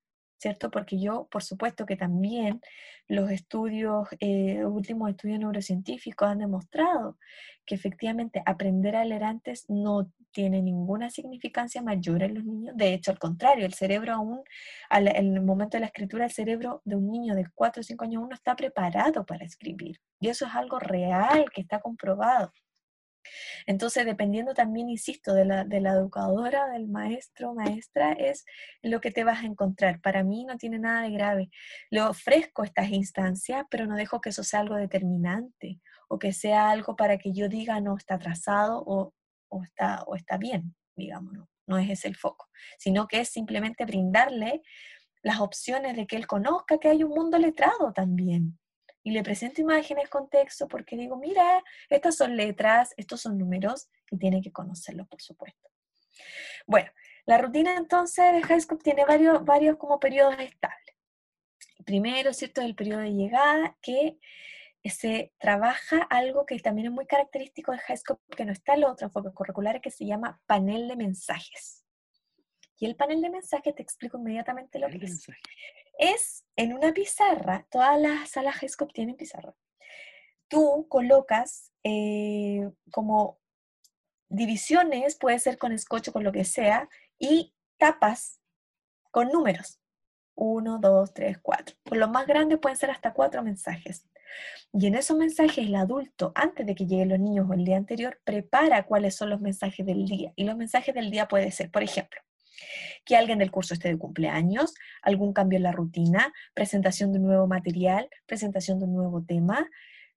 [0.42, 0.70] ¿Cierto?
[0.70, 2.60] Porque yo, por supuesto que también
[3.06, 7.16] los estudios, eh, últimos estudios neurocientíficos han demostrado
[7.64, 12.76] que efectivamente aprender a leer antes no tiene ninguna significancia mayor en los niños.
[12.76, 14.42] De hecho, al contrario, el cerebro aún,
[14.90, 17.84] al, en el momento de la escritura, el cerebro de un niño de 4 o
[17.84, 20.00] 5 años aún está preparado para escribir.
[20.20, 22.52] Y eso es algo real que está comprobado.
[23.66, 28.44] Entonces, dependiendo también, insisto, de la, de la educadora, del maestro, maestra, es
[28.82, 30.00] lo que te vas a encontrar.
[30.00, 31.50] Para mí no tiene nada de grave.
[31.90, 36.70] Le ofrezco estas instancias, pero no dejo que eso sea algo determinante o que sea
[36.70, 39.14] algo para que yo diga no está atrasado o,
[39.48, 43.28] o está, o está bien, digamos, no, no es ese el foco, sino que es
[43.28, 44.62] simplemente brindarle
[45.22, 48.58] las opciones de que él conozca que hay un mundo letrado también,
[49.02, 53.88] y le presento imágenes con texto porque digo, mira, estas son letras, estos son números
[54.10, 55.70] y tiene que conocerlos, por supuesto.
[56.66, 56.90] Bueno,
[57.26, 60.96] la rutina entonces de Highscope tiene varios, varios como periodos estables.
[61.84, 62.60] Primero, ¿cierto?
[62.60, 64.18] Es el periodo de llegada que
[64.84, 68.92] se trabaja algo que también es muy característico de Highscope, que no está en los
[68.92, 71.84] otros enfoques curriculares, que se llama panel de mensajes.
[72.78, 75.28] Y el panel de mensajes, te explico inmediatamente lo que es
[76.02, 79.54] es en una pizarra, todas las salas GESCOP tienen pizarra.
[80.48, 83.38] tú colocas eh, como
[84.28, 86.88] divisiones, puede ser con scotch o con lo que sea,
[87.18, 88.40] y tapas
[89.10, 89.80] con números.
[90.34, 91.76] Uno, dos, tres, cuatro.
[91.84, 94.06] Por lo más grande pueden ser hasta cuatro mensajes.
[94.72, 97.76] Y en esos mensajes el adulto, antes de que lleguen los niños o el día
[97.76, 100.32] anterior, prepara cuáles son los mensajes del día.
[100.36, 102.20] Y los mensajes del día puede ser, por ejemplo,
[103.04, 107.26] que alguien del curso esté de cumpleaños, algún cambio en la rutina, presentación de un
[107.26, 109.68] nuevo material, presentación de un nuevo tema,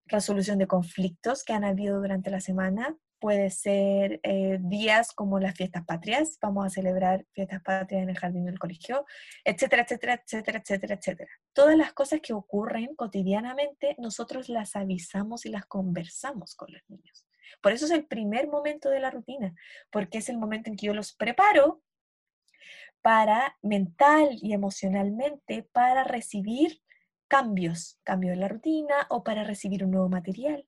[0.06, 5.56] resolución de conflictos que han habido durante la semana, puede ser eh, días como las
[5.56, 9.06] fiestas patrias, vamos a celebrar fiestas patrias en el jardín del colegio,
[9.46, 11.30] etcétera, etcétera, etcétera, etcétera, etcétera.
[11.54, 17.26] Todas las cosas que ocurren cotidianamente, nosotros las avisamos y las conversamos con los niños.
[17.62, 19.56] Por eso es el primer momento de la rutina,
[19.90, 21.82] porque es el momento en que yo los preparo
[23.04, 26.82] para mental y emocionalmente para recibir
[27.28, 30.68] cambios, cambio en la rutina o para recibir un nuevo material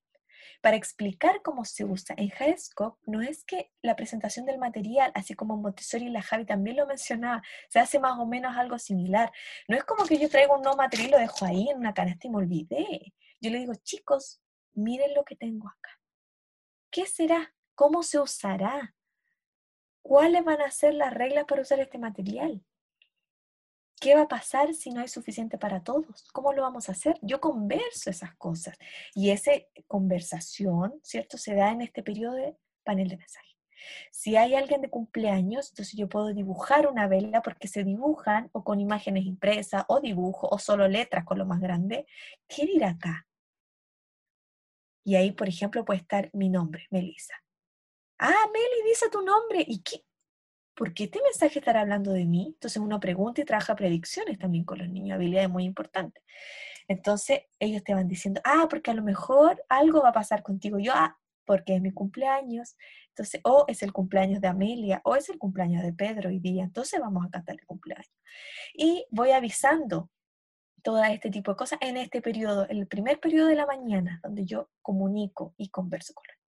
[0.62, 2.16] para explicar cómo se usa.
[2.18, 6.44] En Highscope no es que la presentación del material, así como Montessori y la Javi
[6.44, 9.32] también lo mencionaba, se hace más o menos algo similar.
[9.68, 11.94] No es como que yo traigo un nuevo material y lo dejo ahí en una
[11.94, 13.14] canasta y me olvidé.
[13.40, 14.42] Yo le digo, chicos,
[14.74, 16.00] miren lo que tengo acá.
[16.90, 17.54] ¿Qué será?
[17.76, 18.95] ¿Cómo se usará?
[20.08, 22.64] ¿Cuáles van a ser las reglas para usar este material?
[24.00, 26.28] ¿Qué va a pasar si no hay suficiente para todos?
[26.32, 27.18] ¿Cómo lo vamos a hacer?
[27.24, 28.78] Yo converso esas cosas
[29.16, 29.54] y esa
[29.88, 31.40] conversación, ¿cierto?
[31.40, 33.58] Se da en este periodo de panel de mensaje.
[34.12, 38.64] Si hay alguien de cumpleaños, entonces yo puedo dibujar una vela porque se dibujan o
[38.64, 42.06] con imágenes impresas o dibujo o solo letras con lo más grande.
[42.48, 43.28] ¿Qué dirá acá?
[45.04, 47.34] Y ahí, por ejemplo, puede estar mi nombre, Melissa.
[48.20, 49.64] Ah, Meli, dice tu nombre.
[49.68, 50.04] ¿Y qué,
[50.76, 52.48] ¿por qué este mensaje estará hablando de mí?
[52.54, 56.24] Entonces uno pregunta y trabaja predicciones también con los niños, habilidades muy importantes.
[56.88, 60.80] Entonces ellos te van diciendo, ah, porque a lo mejor algo va a pasar contigo.
[60.80, 62.76] Yo, ah, porque es mi cumpleaños.
[63.10, 66.64] Entonces, o es el cumpleaños de Amelia, o es el cumpleaños de Pedro hoy día.
[66.64, 68.12] Entonces vamos a cantar el cumpleaños.
[68.74, 70.10] Y voy avisando
[70.84, 74.46] todo este tipo de cosas en este periodo, el primer periodo de la mañana, donde
[74.46, 76.45] yo comunico y converso con los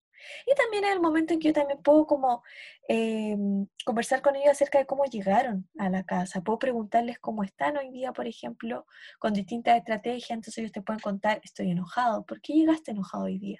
[0.45, 2.43] y también es el momento en que yo también puedo como
[2.87, 6.41] em, conversar con ellos acerca de cómo llegaron a la casa.
[6.41, 8.85] Puedo preguntarles cómo están hoy día, por ejemplo,
[9.19, 10.31] con distintas estrategias.
[10.31, 12.25] Entonces ellos te pueden contar, estoy enojado.
[12.25, 13.59] ¿Por qué llegaste enojado hoy día?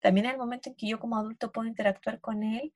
[0.00, 2.74] También es el momento en que yo como adulto puedo interactuar con él,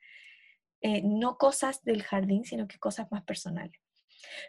[0.80, 3.78] eh, no cosas del jardín, sino que cosas más personales.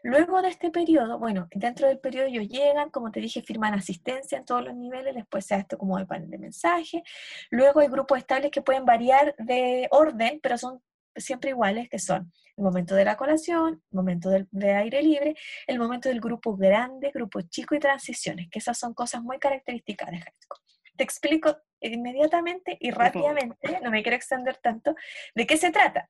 [0.03, 4.38] Luego de este periodo, bueno, dentro del periodo ellos llegan, como te dije, firman asistencia
[4.38, 7.03] en todos los niveles, después se hace esto como de panel de mensaje.
[7.49, 10.82] Luego hay grupos estables que pueden variar de orden, pero son
[11.15, 15.36] siempre iguales, que son el momento de la colación, el momento del, de aire libre,
[15.67, 20.12] el momento del grupo grande, grupo chico y transiciones, que esas son cosas muy características
[20.12, 20.34] de high
[20.97, 24.95] Te explico inmediatamente y rápidamente, no me quiero extender tanto,
[25.34, 26.10] de qué se trata.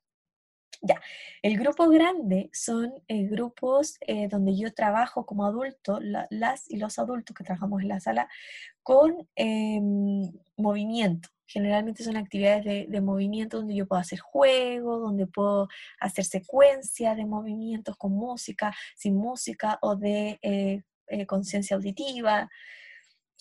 [0.81, 1.01] Ya,
[1.41, 6.99] el grupo grande son eh, grupos eh, donde yo trabajo como adulto, las y los
[6.99, 8.29] adultos que trabajamos en la sala,
[8.81, 11.29] con em, movimiento.
[11.47, 15.67] Generalmente son actividades de, movimiento donde yo puedo hacer juego, donde puedo
[15.99, 22.49] hacer secuencias de movimientos con música, sin música o de eh, conciencia auditiva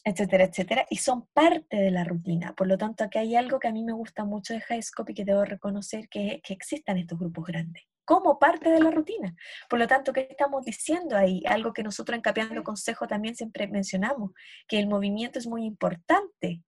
[0.04, 2.54] etcétera, etcétera, y son parte de la rutina.
[2.54, 5.14] Por lo tanto, aquí hay algo que a mí me gusta mucho de Highscope y
[5.14, 9.37] que debo reconocer que, que existan estos grupos grandes como parte de la rutina.
[9.68, 11.42] Por lo tanto, ¿qué estamos diciendo ahí?
[11.46, 14.30] Algo que nosotros en Capeando Consejo también siempre mencionamos,
[14.66, 16.62] que el movimiento es muy importante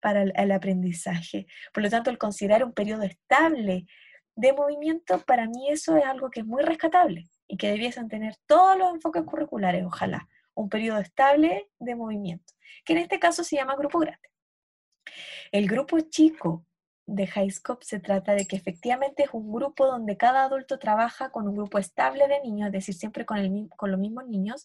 [0.00, 1.46] para el, el aprendizaje.
[1.72, 3.86] Por lo tanto, el considerar un periodo estable
[4.34, 8.34] de movimiento, para mí eso es algo que es muy rescatable y que debiesen tener
[8.46, 12.52] todos los enfoques curriculares, ojalá un periodo estable de movimiento,
[12.84, 14.28] que en este caso se llama grupo grande.
[15.50, 16.66] El grupo chico
[17.06, 21.48] de Highscope se trata de que efectivamente es un grupo donde cada adulto trabaja con
[21.48, 24.64] un grupo estable de niños, es decir, siempre con, el, con los mismos niños,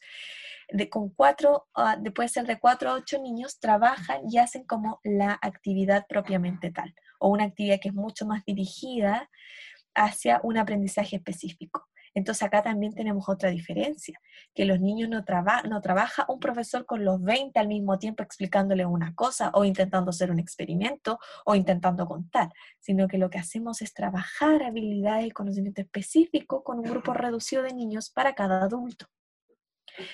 [0.70, 5.00] de, con cuatro, uh, puede ser de cuatro a ocho niños, trabajan y hacen como
[5.04, 9.30] la actividad propiamente tal, o una actividad que es mucho más dirigida
[9.96, 11.88] hacia un aprendizaje específico.
[12.14, 14.20] Entonces acá también tenemos otra diferencia,
[14.54, 15.24] que los niños no,
[15.66, 20.10] no trabaja un profesor con los 20 al mismo tiempo explicándole una cosa o intentando
[20.10, 22.50] hacer un experimento o intentando contar,
[22.80, 27.64] sino que lo que hacemos es trabajar habilidades y conocimiento específico con un grupo reducido
[27.64, 29.08] de niños para cada adulto.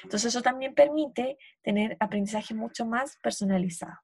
[0.04, 3.98] Entonces eso también permite tener aprendizaje mucho más personalizado.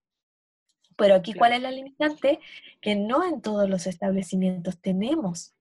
[0.97, 2.39] Pero aquí, ¿cuál es la limitante?
[2.81, 5.55] Que no en todos los establecimientos tenemos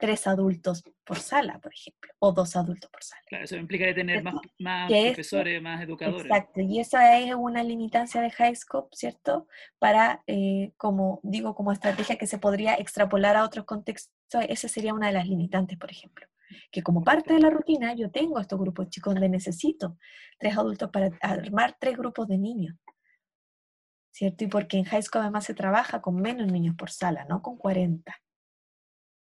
[0.00, 3.22] tres adultos por sala, por ejemplo, o dos adultos por sala.
[3.26, 6.24] Claro, eso implica tener más, profesores, más educadores.
[6.24, 9.46] Exacto, y esa es una limitancia de HighScope, ¿cierto?
[9.78, 14.10] Para, eh, como digo, como estrategia que se podría extrapolar a otros contextos,
[14.48, 16.26] esa sería una de las limitantes, por ejemplo.
[16.72, 19.98] Que como parte de la rutina yo tengo estos grupos chicos donde necesito
[20.38, 22.76] tres adultos para armar tres grupos de niños.
[24.12, 24.44] ¿Cierto?
[24.44, 27.56] Y porque en high school además se trabaja con menos niños por sala, no con
[27.56, 28.12] 40.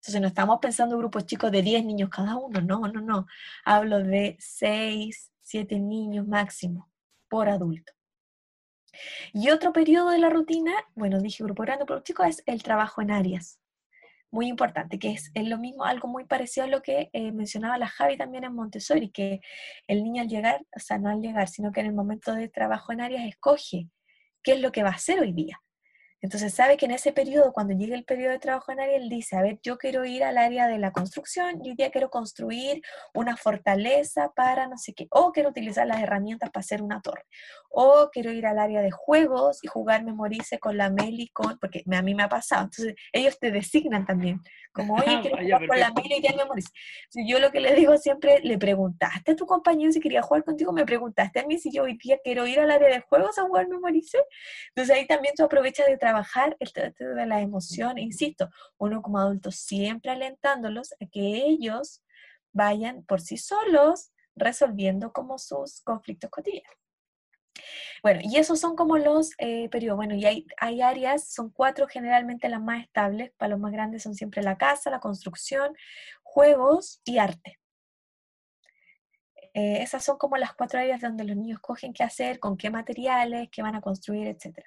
[0.06, 3.26] Entonces no estamos pensando en grupos chicos de 10 niños cada uno, no, no, no.
[3.66, 6.92] Hablo de 6, 7 niños máximo
[7.28, 7.92] por adulto.
[9.34, 13.02] Y otro periodo de la rutina, bueno, dije grupo grande, pero chicos, es el trabajo
[13.02, 13.60] en áreas.
[14.30, 17.88] Muy importante, que es, lo mismo, algo muy parecido a lo que eh, mencionaba la
[17.88, 19.42] Javi también en Montessori, que
[19.88, 22.48] el niño al llegar, o sea, no al llegar, sino que en el momento de
[22.48, 23.90] trabajo en áreas escoge
[24.44, 25.60] qué es lo que va a hacer hoy día.
[26.26, 29.10] Entonces sabe que en ese periodo, cuando llegue el periodo de trabajo en área, él
[29.10, 32.82] dice, a ver, yo quiero ir al área de la construcción, yo ya quiero construir
[33.14, 37.26] una fortaleza para no sé qué, o quiero utilizar las herramientas para hacer una torre,
[37.70, 41.84] o quiero ir al área de juegos y jugar Memorice con la Meli, con, porque
[41.92, 44.42] a mí me ha pasado, entonces ellos te designan también,
[44.74, 46.70] como, oye, quiero jugar con la Meli y ya Memorice.
[47.28, 50.74] yo lo que le digo siempre, le preguntaste a tu compañero si quería jugar contigo,
[50.74, 53.44] me preguntaste a mí si yo hoy día quiero ir al área de juegos a
[53.44, 54.18] jugar Memorice,
[54.70, 59.02] entonces ahí también tú aprovechas de trabajar trabajar el trato de la emoción, insisto, uno
[59.02, 62.02] como adulto siempre alentándolos a que ellos
[62.54, 66.74] vayan por sí solos resolviendo como sus conflictos cotidianos.
[68.02, 69.98] Bueno, y esos son como los eh, periodos.
[69.98, 74.04] Bueno, y hay, hay, áreas, son cuatro generalmente las más estables, para los más grandes
[74.04, 75.76] son siempre la casa, la construcción,
[76.24, 77.60] juegos y arte.
[79.54, 82.70] Eh, esas son como las cuatro áreas donde los niños cogen qué hacer, con qué
[82.70, 84.60] materiales, qué van a construir, etc.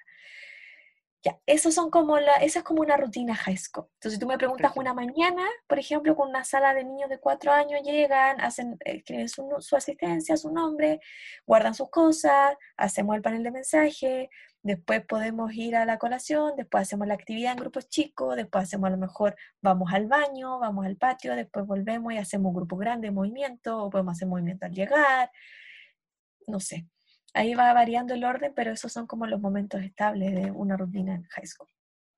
[1.21, 3.87] Ya, eso son como la, esa es como una rutina high school.
[3.95, 7.19] Entonces, si tú me preguntas una mañana, por ejemplo, con una sala de niños de
[7.19, 11.01] cuatro años, llegan, hacen, escriben su, su, asistencia, su nombre,
[11.45, 14.29] guardan sus cosas, hacemos el panel de mensaje,
[14.63, 18.87] después podemos ir a la colación, después hacemos la actividad en grupos chicos, después hacemos
[18.87, 22.77] a lo mejor, vamos al baño, vamos al patio, después volvemos y hacemos un grupo
[22.77, 25.31] grande de movimiento, o podemos hacer movimiento al llegar,
[26.47, 26.87] no sé.
[27.33, 31.15] Ahí va variando el orden, pero esos son como los momentos estables de una rutina
[31.15, 31.67] en high school.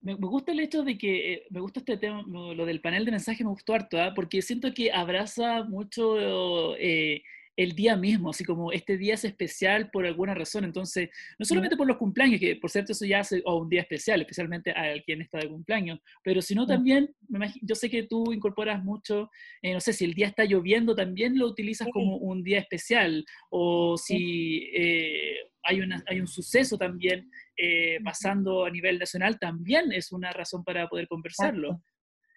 [0.01, 3.12] Me, gusta el hecho de que, eh, me gusta este tema, lo del panel de
[3.12, 4.14] mensaje me gustó harto, ¿ah?
[4.16, 7.24] porque siento que abraza mucho eh,
[7.58, 10.64] el día mismo, así como este día es especial por alguna razón.
[10.64, 13.82] Entonces, no solamente por los cumpleaños, que por cierto eso ya hace o un día
[13.82, 17.14] especial, especialmente a quien está de cumpleaños, pero sino también,
[17.62, 19.30] yo sé que tú incorporas mucho,
[19.62, 23.26] eh, no sé, si el día está lloviendo, también lo utilizas como un día especial,
[23.49, 29.91] o si eh, hay, una, hay un suceso también eh, pasando a nivel nacional, también
[29.91, 31.82] es una razón para poder conversarlo.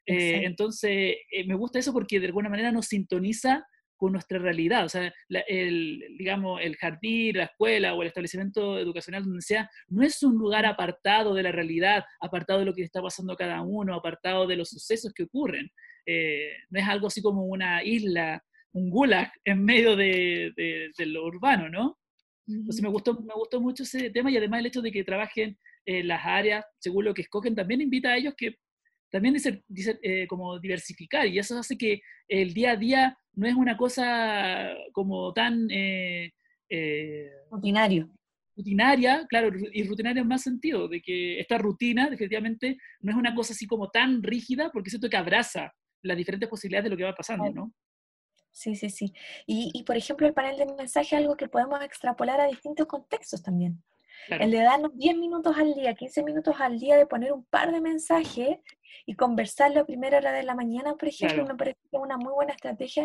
[0.06, 3.64] entonces, me gusta eso porque de alguna manera nos sintoniza
[3.96, 4.84] con nuestra realidad.
[4.84, 10.02] O sea, el, digamos, el jardín, la escuela o el establecimiento educacional donde sea, no
[10.02, 13.94] es un lugar apartado de la realidad, apartado de lo que está pasando cada uno,
[13.94, 15.70] apartado de los sucesos que ocurren.
[16.06, 18.42] Eh, no es algo así como una isla,
[18.72, 20.52] un gulag en medio de,
[20.98, 21.98] lo urbano, ¿no?
[22.46, 25.58] Entonces me gustó, me gustó mucho ese tema y además el hecho de que trabajen
[25.86, 28.56] en las áreas según lo que escogen también invita a ellos que
[29.14, 33.54] también dice, eh, como diversificar y eso hace que el día a día no es
[33.54, 35.70] una cosa como tan...
[35.70, 36.32] Eh,
[36.68, 38.10] eh, Rutinario.
[38.56, 43.36] Rutinaria, claro, y rutinaria en más sentido, de que esta rutina, definitivamente, no es una
[43.36, 47.04] cosa así como tan rígida, porque siento que abraza las diferentes posibilidades de lo que
[47.04, 47.72] va pasando, ¿no?
[48.50, 49.12] Sí, sí, sí.
[49.46, 52.88] Y, y, por ejemplo, el panel de mensaje es algo que podemos extrapolar a distintos
[52.88, 53.80] contextos también.
[54.28, 57.72] El de darnos 10 minutos al día, 15 minutos al día de poner un par
[57.72, 58.58] de mensajes
[59.06, 62.16] y conversarlo a primera hora de la mañana, por ejemplo, me parece que es una
[62.16, 63.04] muy buena estrategia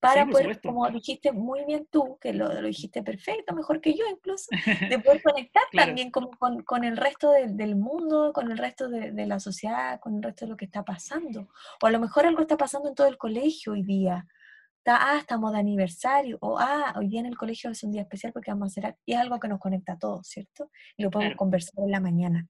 [0.00, 4.04] para poder, como dijiste muy bien tú, que lo, lo, dijiste perfecto, mejor que yo
[4.10, 4.46] incluso,
[4.90, 9.12] de poder conectar también como con, con, el resto del mundo, con el resto de,
[9.12, 11.48] de, la sociedad, con el resto de lo que está pasando.
[11.82, 14.26] O a lo mejor algo está pasando en todo el colegio hoy día.
[14.86, 18.32] Ah, estamos de aniversario, o ah, hoy día en el colegio es un día especial
[18.32, 20.70] porque vamos a hacer, y es algo que nos conecta a todos, ¿cierto?
[20.96, 22.46] Y lo podemos conversar en la mañana.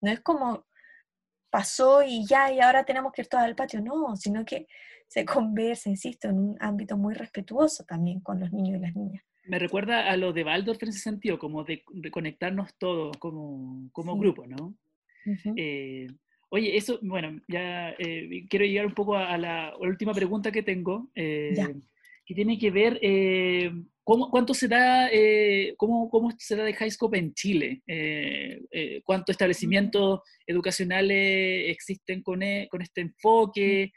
[0.00, 0.66] No es como
[1.50, 3.80] pasó y ya, y ahora tenemos que ir todos al patio.
[3.80, 4.66] No, sino que
[5.06, 9.24] se conversa, insisto, en un ámbito muy respetuoso también con los niños y las niñas.
[9.44, 14.18] Me recuerda a lo de Waldorf en ese sentido, como de, conectarnos todos como, como
[14.18, 14.76] grupo, ¿no?
[15.56, 16.06] Eh,
[16.50, 21.10] oye, eso, bueno, ya eh, quiero llegar un poco a la, última pregunta que tengo,
[21.14, 21.54] eh,
[22.24, 22.98] que tiene que ver
[24.08, 27.82] ¿Cómo, ¿Cuánto se da, eh, cómo, cómo, se da de Highscope en Chile?
[27.86, 33.92] Eh, eh, ¿Cuántos establecimientos educacionales existen con, e, con este enfoque?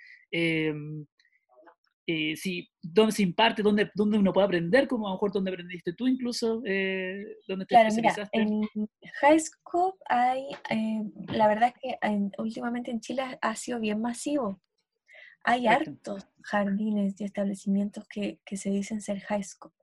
[2.07, 5.51] Eh, si, dónde se imparte, dónde, dónde uno puede aprender, como a lo mejor dónde
[5.51, 8.61] aprendiste tú incluso, eh, dónde te claro, mira, en
[9.21, 14.59] Highscope hay, eh, la verdad es que últimamente en Chile ha sido bien masivo.
[15.43, 19.75] Hay hartos jardines y establecimientos que, que se dicen ser Highscope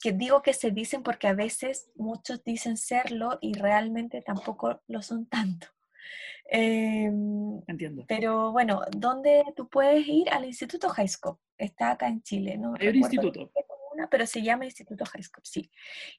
[0.00, 5.02] que digo que se dicen porque a veces muchos dicen serlo y realmente tampoco lo
[5.02, 5.68] son tanto.
[6.48, 8.04] Em, Entiendo.
[8.06, 10.30] Pero bueno, ¿dónde tú puedes ir?
[10.30, 11.40] Al Instituto Highscope.
[11.58, 12.74] Está acá en Chile, ¿no?
[12.78, 13.50] Hay un instituto.
[14.10, 15.70] pero se llama Instituto Highscope, sí.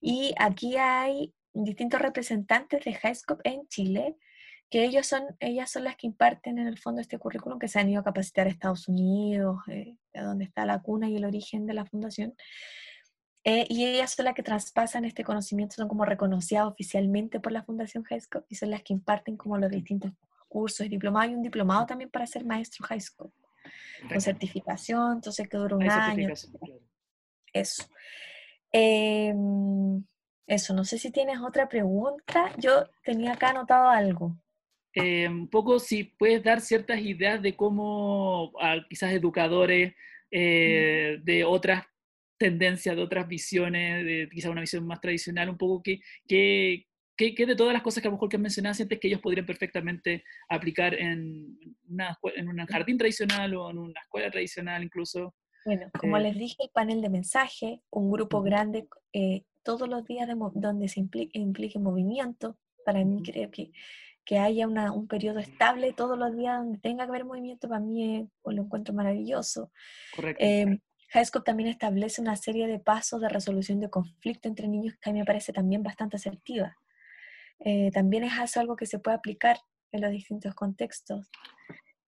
[0.02, 4.18] Y aquí hay distintos representantes de Highscope en Chile,
[4.70, 7.80] que ellos son, ellas son las que imparten en el fondo este currículum, que se
[7.80, 11.66] han ido a capacitar a Estados Unidos, eh, donde está la cuna y el origen
[11.66, 12.36] de la fundación.
[13.50, 17.64] Eh, y ellas son las que traspasan este conocimiento, son como reconocidas oficialmente por la
[17.64, 20.12] Fundación Highscope y son las que imparten como los distintos
[20.50, 21.30] cursos y diplomados.
[21.30, 23.34] Hay un diplomado también para ser maestro Highscope,
[24.10, 26.34] con certificación, entonces que dura un año.
[27.54, 27.90] Eso.
[28.70, 30.04] Em,
[30.46, 32.52] eso, no sé si tienes otra pregunta.
[32.58, 34.36] Yo tenía acá anotado algo.
[34.92, 38.52] Eh, un poco si puedes dar ciertas ideas de cómo
[38.90, 39.94] quizás educadores
[40.32, 41.86] eh, de otras
[42.38, 46.86] tendencia de otras visiones, de quizá una visión más tradicional, un poco que, que,
[47.18, 49.46] que, de todas las cosas que a lo mejor que mencionabas antes que ellos podrían
[49.46, 51.58] perfectamente aplicar en,
[51.90, 55.34] una, en un jardín tradicional o en una escuela tradicional incluso.
[55.66, 60.06] Bueno, como eh, les dije, el panel de mensaje, un grupo grande eh, todos los
[60.06, 63.72] días de donde se implique, implique, movimiento, para mí creo que
[64.28, 67.80] que haya una, un periodo estable todos los días donde tenga que haber movimiento, para
[67.80, 69.72] mí lo encuentro maravilloso.
[70.14, 70.44] Correcto.
[70.44, 70.80] Em,
[71.14, 75.14] HISCOP también establece una serie de pasos de resolución de conflicto entre niños que a
[75.14, 76.78] mí me parece también bastante asertiva.
[77.60, 79.58] Eh, también es algo que se puede aplicar
[79.92, 81.30] en los distintos contextos.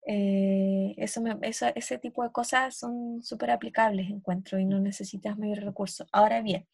[0.05, 1.23] Eh, eso,
[1.75, 6.07] ese tipo de cosas son súper aplicables, encuentro, y no necesitas mayor recursos.
[6.11, 6.67] Ahora bien,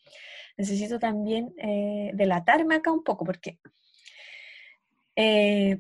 [0.57, 3.59] necesito también eh, delatarme acá un poco, porque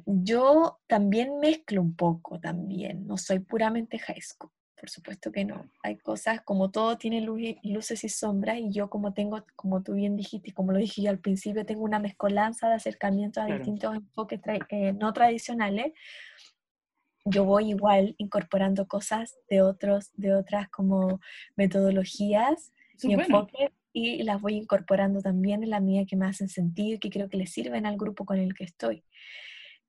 [0.05, 5.69] yo también mezclo un poco también, no soy puramente high school por supuesto que no.
[5.83, 10.15] Hay cosas, como todo tiene luces y sombras, y yo como tengo, como tú bien
[10.15, 13.95] dijiste, y como lo dije yo al principio, tengo una mezcolanza de acercamientos a distintos
[13.95, 15.93] enfoques eh, no tradicionales,
[17.25, 21.19] yo voy igual incorporando cosas de otros, de otras como
[21.55, 22.71] metodologías
[23.01, 26.99] y enfoques, y las voy incorporando también en la mía que me hacen sentido y
[26.99, 29.03] que creo que le sirven al grupo con el que estoy.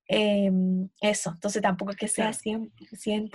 [0.09, 2.70] Em, eso, entonces tampoco es que sea 100%,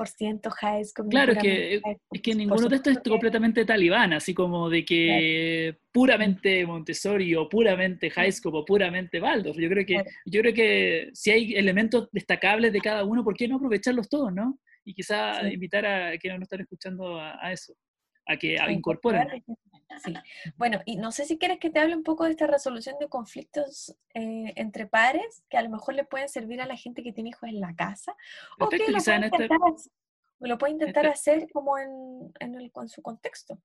[0.05, 1.09] 100 high school.
[1.09, 6.65] Claro, que, es que ninguno de estos es completamente talibán, así como de que puramente
[6.65, 9.57] Montessori o puramente high school o puramente Waldorf.
[9.57, 13.49] Yo creo que, yo creo que si hay elementos destacables de cada uno, ¿por qué
[13.49, 14.57] no aprovecharlos todos, no?
[14.85, 17.73] Y quizá invitar a quienes no están escuchando a, eso,
[18.27, 19.27] a que incorporen.
[19.99, 20.13] Sí.
[20.57, 23.09] Bueno, y no sé si quieres que te hable un poco de esta resolución de
[23.09, 27.11] conflictos eh, entre pares, que a lo mejor le pueden servir a la gente que
[27.11, 28.15] tiene hijos en la casa,
[28.59, 29.59] o que lo puede, este intentar,
[30.39, 33.61] lo puede intentar este hacer como en, en, el, con su contexto.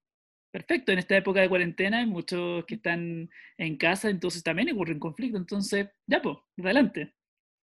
[0.51, 4.99] Perfecto, en esta época de cuarentena hay muchos que están en casa, entonces también ocurren
[4.99, 7.15] conflictos, entonces ya, pues, adelante.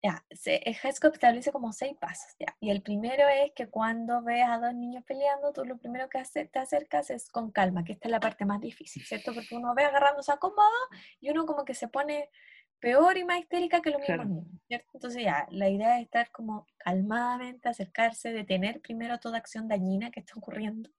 [0.05, 2.55] Ya, Headscope establece como seis pasos, ya.
[2.59, 6.21] Y el primero es que cuando veas a dos niños peleando, tú lo primero que
[6.45, 9.33] te acercas es con calma, que esta es la parte más difícil, ¿cierto?
[9.33, 10.61] Porque uno ve agarrándose a cómodo
[11.19, 12.29] y uno como que se pone
[12.79, 14.91] peor y más histérica que los mismos niños, ¿cierto?
[14.93, 20.19] Entonces ya, la idea es estar como calmadamente, acercarse, detener primero toda acción dañina que
[20.19, 20.91] está ocurriendo,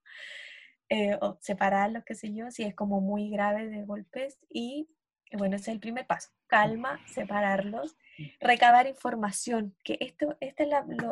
[0.88, 4.88] eh, o separarlos, qué sé yo, si es como muy grave de golpes y
[5.32, 6.30] bueno, ese es el primer paso.
[6.46, 7.96] Calma, separarlos,
[8.40, 10.68] recabar información, que esto, esta es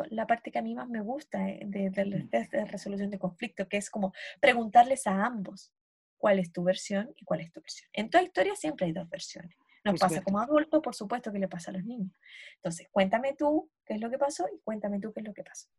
[0.09, 3.77] la, parte que a mí más me gusta eh, de, de, resolución de conflicto, que
[3.77, 5.73] es como preguntarles a ambos
[6.17, 7.89] cuál es tu versión y cuál es tu versión.
[7.93, 9.55] En toda historia siempre hay dos versiones.
[9.83, 12.11] Nos pasa como adultos, por supuesto que le pasa a los niños.
[12.55, 15.43] Entonces, cuéntame tú qué es lo que pasó y cuéntame tú qué es lo que
[15.43, 15.69] pasó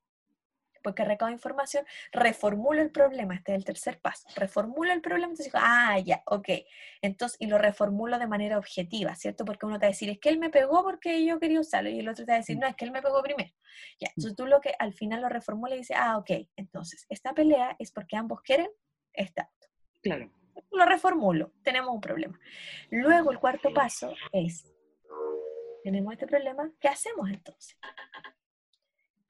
[0.86, 5.46] porque recabo información, reformulo el problema, este es el tercer paso, reformulo el problema, entonces
[5.46, 6.48] digo, ah, ya, ok,
[7.02, 9.44] entonces, y lo reformulo de manera objetiva, ¿cierto?
[9.44, 11.90] Porque uno te va a decir, es que él me pegó porque yo quería usarlo,
[11.90, 12.60] y el otro te va a decir, mm.
[12.60, 13.50] no, es que él me pegó primero.
[13.98, 14.12] Ya, mm.
[14.16, 17.74] entonces tú lo que al final lo reformula y dices, ah, ok, entonces, esta pelea
[17.80, 18.68] es porque ambos quieren
[19.12, 19.50] esta.
[20.04, 20.30] Claro.
[20.70, 22.38] Lo reformulo, tenemos un problema.
[22.90, 24.72] Luego el cuarto paso es,
[25.82, 27.76] tenemos este problema, ¿qué hacemos entonces?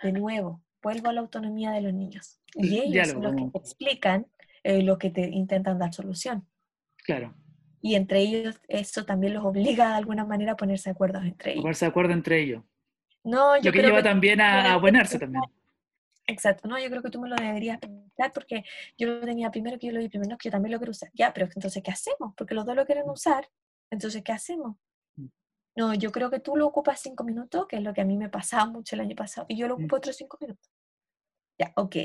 [0.02, 2.40] De nuevo, vuelvo a la autonomía de los niños.
[2.54, 4.26] Y ellos son los que te explican
[4.62, 6.46] eh, lo que te intentan dar solución.
[7.04, 7.34] Claro.
[7.82, 11.52] Y entre ellos, eso también los obliga de alguna manera a ponerse de acuerdo entre
[11.52, 11.62] ellos.
[11.62, 12.62] Ponerse de acuerdo entre ellos.
[13.24, 15.42] No, yo lo que lleva también a, a buenarse también.
[16.28, 18.64] Exacto, no, yo creo que tú me lo deberías preguntar porque
[18.96, 21.10] yo lo tenía primero que yo lo vi primero, que yo también lo quiero usar.
[21.14, 22.32] Ya, pero entonces, ¿qué hacemos?
[22.36, 23.48] Porque los dos lo quieren usar,
[23.90, 24.76] entonces, ¿qué hacemos?
[25.16, 25.26] Mm.
[25.76, 28.16] No, yo creo que tú lo ocupas cinco minutos, que es lo que a mí
[28.16, 30.70] me pasaba mucho el año pasado, y yo lo ocupo otros cinco minutos.
[31.58, 31.96] Ya, ok.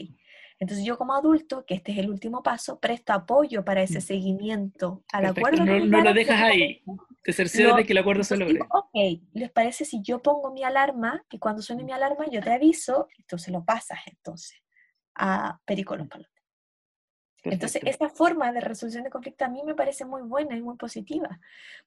[0.60, 4.02] Entonces yo como adulto, que este es el último paso, presto apoyo para ese Mm.
[4.02, 5.47] seguimiento al Perfecto.
[5.47, 5.66] acuerdo.
[5.66, 6.84] No, no lo dejas ahí.
[7.24, 8.60] Te cercioras de que el acuerdo se logre.
[8.70, 12.52] ok, ¿les parece si yo pongo mi alarma y cuando suene mi alarma yo te
[12.52, 13.08] aviso?
[13.18, 14.60] Entonces lo pasas entonces
[15.16, 16.08] a Perico los.
[17.44, 20.76] Entonces, esa forma de resolución de conflicto a mí me parece muy buena y muy
[20.78, 21.39] positiva,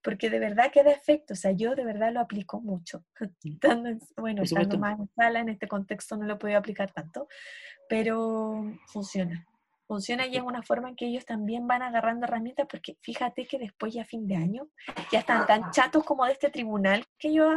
[0.03, 3.05] porque de verdad que da efecto, o sea, yo de verdad lo aplico mucho.
[3.45, 7.29] Estando en- bueno, estando más en sala, en este contexto no lo podido aplicar tanto,
[7.89, 9.47] pero funciona.
[9.87, 13.59] Funciona y es una forma en que ellos también van agarrando herramientas, porque fíjate que
[13.59, 14.67] después ya a fin de año
[15.13, 17.51] ya están tan chatos como de este tribunal que yo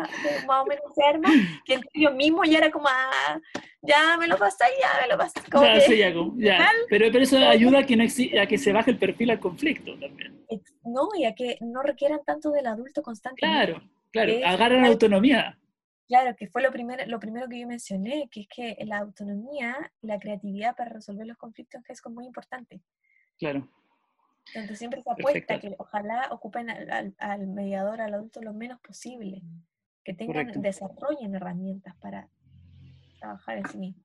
[0.46, 1.30] más o menos se arma,
[1.66, 3.40] que ellos mismos ya era como, ah,
[3.88, 5.50] ya me lo pasáis, ya me lo pasáis.
[5.50, 6.70] Como Ya, que- sí, ya, como- ya.
[6.90, 9.98] Pero, pero eso ayuda a que, no a que se baje el perfil al conflicto
[10.00, 10.46] también.
[10.84, 13.74] No, y a que no requieran tanto del adulto constantemente.
[13.74, 14.32] Claro, claro.
[14.32, 15.58] Es- Agarran autonomía.
[16.08, 19.92] Claro, que fue lo primero, lo primero que yo mencioné, que es que la autonomía
[20.02, 22.80] la creatividad para resolver los conflictos es muy importante.
[23.38, 23.68] Claro.
[24.54, 25.68] Entonces siempre se apuesta Perfecto.
[25.68, 29.42] que ojalá ocupen al, al- al mediador, al adulto, lo menos posible,
[30.06, 30.62] que tengan, Correcto.
[30.62, 32.30] desarrollen herramientas para
[33.18, 34.04] trabajar en sí mismo.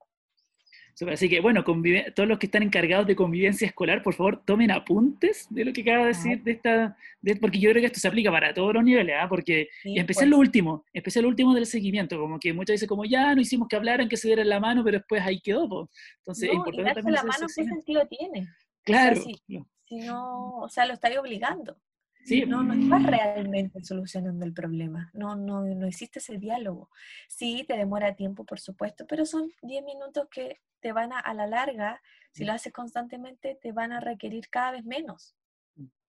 [0.95, 4.69] Súper, Así que, bueno, todos los que están encargados de convivencia escolar, por favor, tomen
[4.69, 7.99] apuntes de lo que acaba de decir, de esta, de- porque yo creo que esto
[7.99, 9.27] se aplica para todos los niveles, ¿ah?
[9.27, 10.31] porque, Sí, y en especial pues.
[10.31, 13.41] lo último, en especial lo último del seguimiento, como que muchas veces como ya no
[13.41, 15.89] hicimos que hablaran, que se dieran la mano, pero después ahí quedó,
[16.19, 17.85] entonces es No, y importante darse también la mano, ese ¿qué seguimiento.
[17.85, 18.47] sentido tiene?
[18.83, 19.41] Claro, sí.
[19.47, 21.75] no, Si no, o sea, lo estáis obligando.
[22.23, 25.09] Sí, No, no estás realmente solucionando el problema.
[25.13, 26.89] No, no, no existe ese diálogo.
[27.27, 31.33] Sí, te demora tiempo, por supuesto, pero son 10 minutos que te van a, a
[31.33, 32.01] la larga,
[32.31, 35.35] si lo haces constantemente, te van a requerir cada vez menos.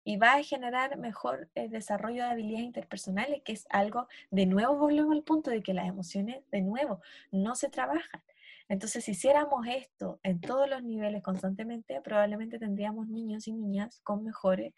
[0.02, 4.76] Y va a generar mejor eh, desarrollo de habilidades interpersonales, que es algo, de nuevo
[4.76, 7.00] volvemos al punto de que las emociones, de nuevo,
[7.30, 8.22] no se trabajan.
[8.68, 14.22] Entonces, si hiciéramos esto en todos los niveles constantemente, probablemente tendríamos niños y niñas con
[14.22, 14.72] mejores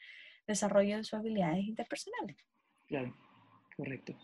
[0.47, 2.36] desarrollo de sus habilidades interpersonales.
[2.86, 3.14] claro,
[3.76, 4.14] correcto.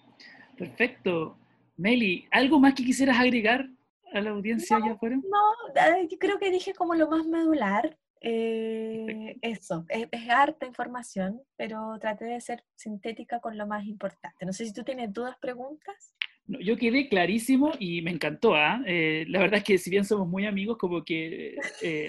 [0.56, 1.38] Perfecto.
[1.76, 3.68] Meli, ¿algo más que quisieras agregar
[4.12, 5.16] a la audiencia allá afuera?
[5.16, 7.96] No, eh, yo creo que dije como lo más medular.
[8.20, 14.44] eh, eso, es, es harta información, pero traté de ser sintética con lo más importante.
[14.44, 16.12] No sé si tú tienes dudas, preguntas.
[16.46, 18.56] No, yo quedé clarísimo y me encantó.
[18.56, 18.82] ¿ah?
[18.86, 21.54] Eh, la verdad es que si bien somos muy amigos, como que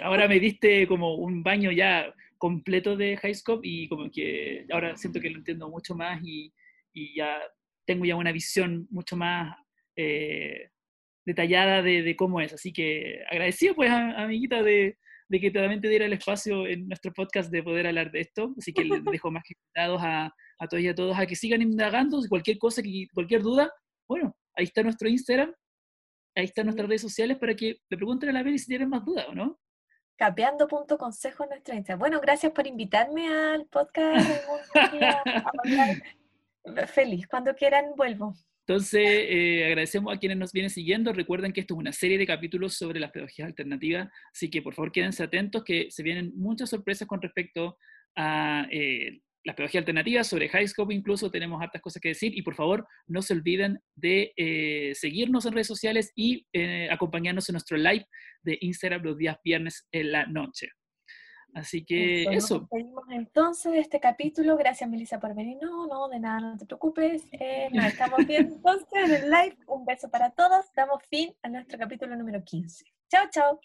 [0.04, 5.20] ahora me diste como un baño ya completo de Highscope y como que ahora siento
[5.22, 6.52] que lo entiendo mucho más y,
[6.94, 7.40] y ya
[7.86, 9.56] tengo ya una visión mucho más
[9.96, 10.70] eh,
[11.26, 12.54] detallada de, de cómo es.
[12.54, 16.88] Así que agradecido pues, a- amiguita, de, de que también te diera el espacio en
[16.88, 18.56] nuestro podcast de poder hablar de esto.
[18.58, 21.36] Así que les dejo más que invitados a, a todos y a todos a que
[21.36, 22.20] sigan indagando.
[22.30, 23.72] Cualquier cosa, que, cualquier duda,
[24.08, 25.54] bueno, ahí está nuestro Instagram,
[26.36, 29.04] ahí están nuestras redes sociales para que le pregunten a la Meli si tienen más
[29.06, 29.60] dudas o no.
[30.20, 32.00] Capeando.consejo en nuestra Instagram.
[32.00, 34.30] Bueno, gracias por invitarme al podcast.
[36.94, 38.36] Feliz, cuando quieran vuelvo.
[38.68, 41.14] Entonces, eh, agradecemos a quienes nos vienen siguiendo.
[41.14, 44.74] Recuerden que esto es una serie de capítulos sobre las pedagogías alternativas, así que por
[44.74, 47.78] favor quédense atentos que se vienen muchas sorpresas con respecto
[48.18, 52.56] a eh, la pedagogía alternativa, sobre Highscope incluso tenemos hartas cosas que decir y por
[52.56, 57.78] favor no se olviden de eh, seguirnos en redes sociales y eh, acompañarnos en nuestro
[57.78, 58.06] live
[58.44, 60.70] de Instagram los días viernes en la noche.
[61.54, 62.60] Así que eso.
[62.60, 64.56] Nos despedimos entonces de este capítulo.
[64.56, 65.58] Gracias, Melissa, por venir.
[65.62, 67.28] No, no, de nada, no te preocupes.
[67.32, 69.58] Eh, nos estamos viendo entonces en el live.
[69.68, 70.66] Un beso para todos.
[70.76, 72.86] Damos fin a nuestro capítulo número 15.
[73.10, 73.60] Chao, chao.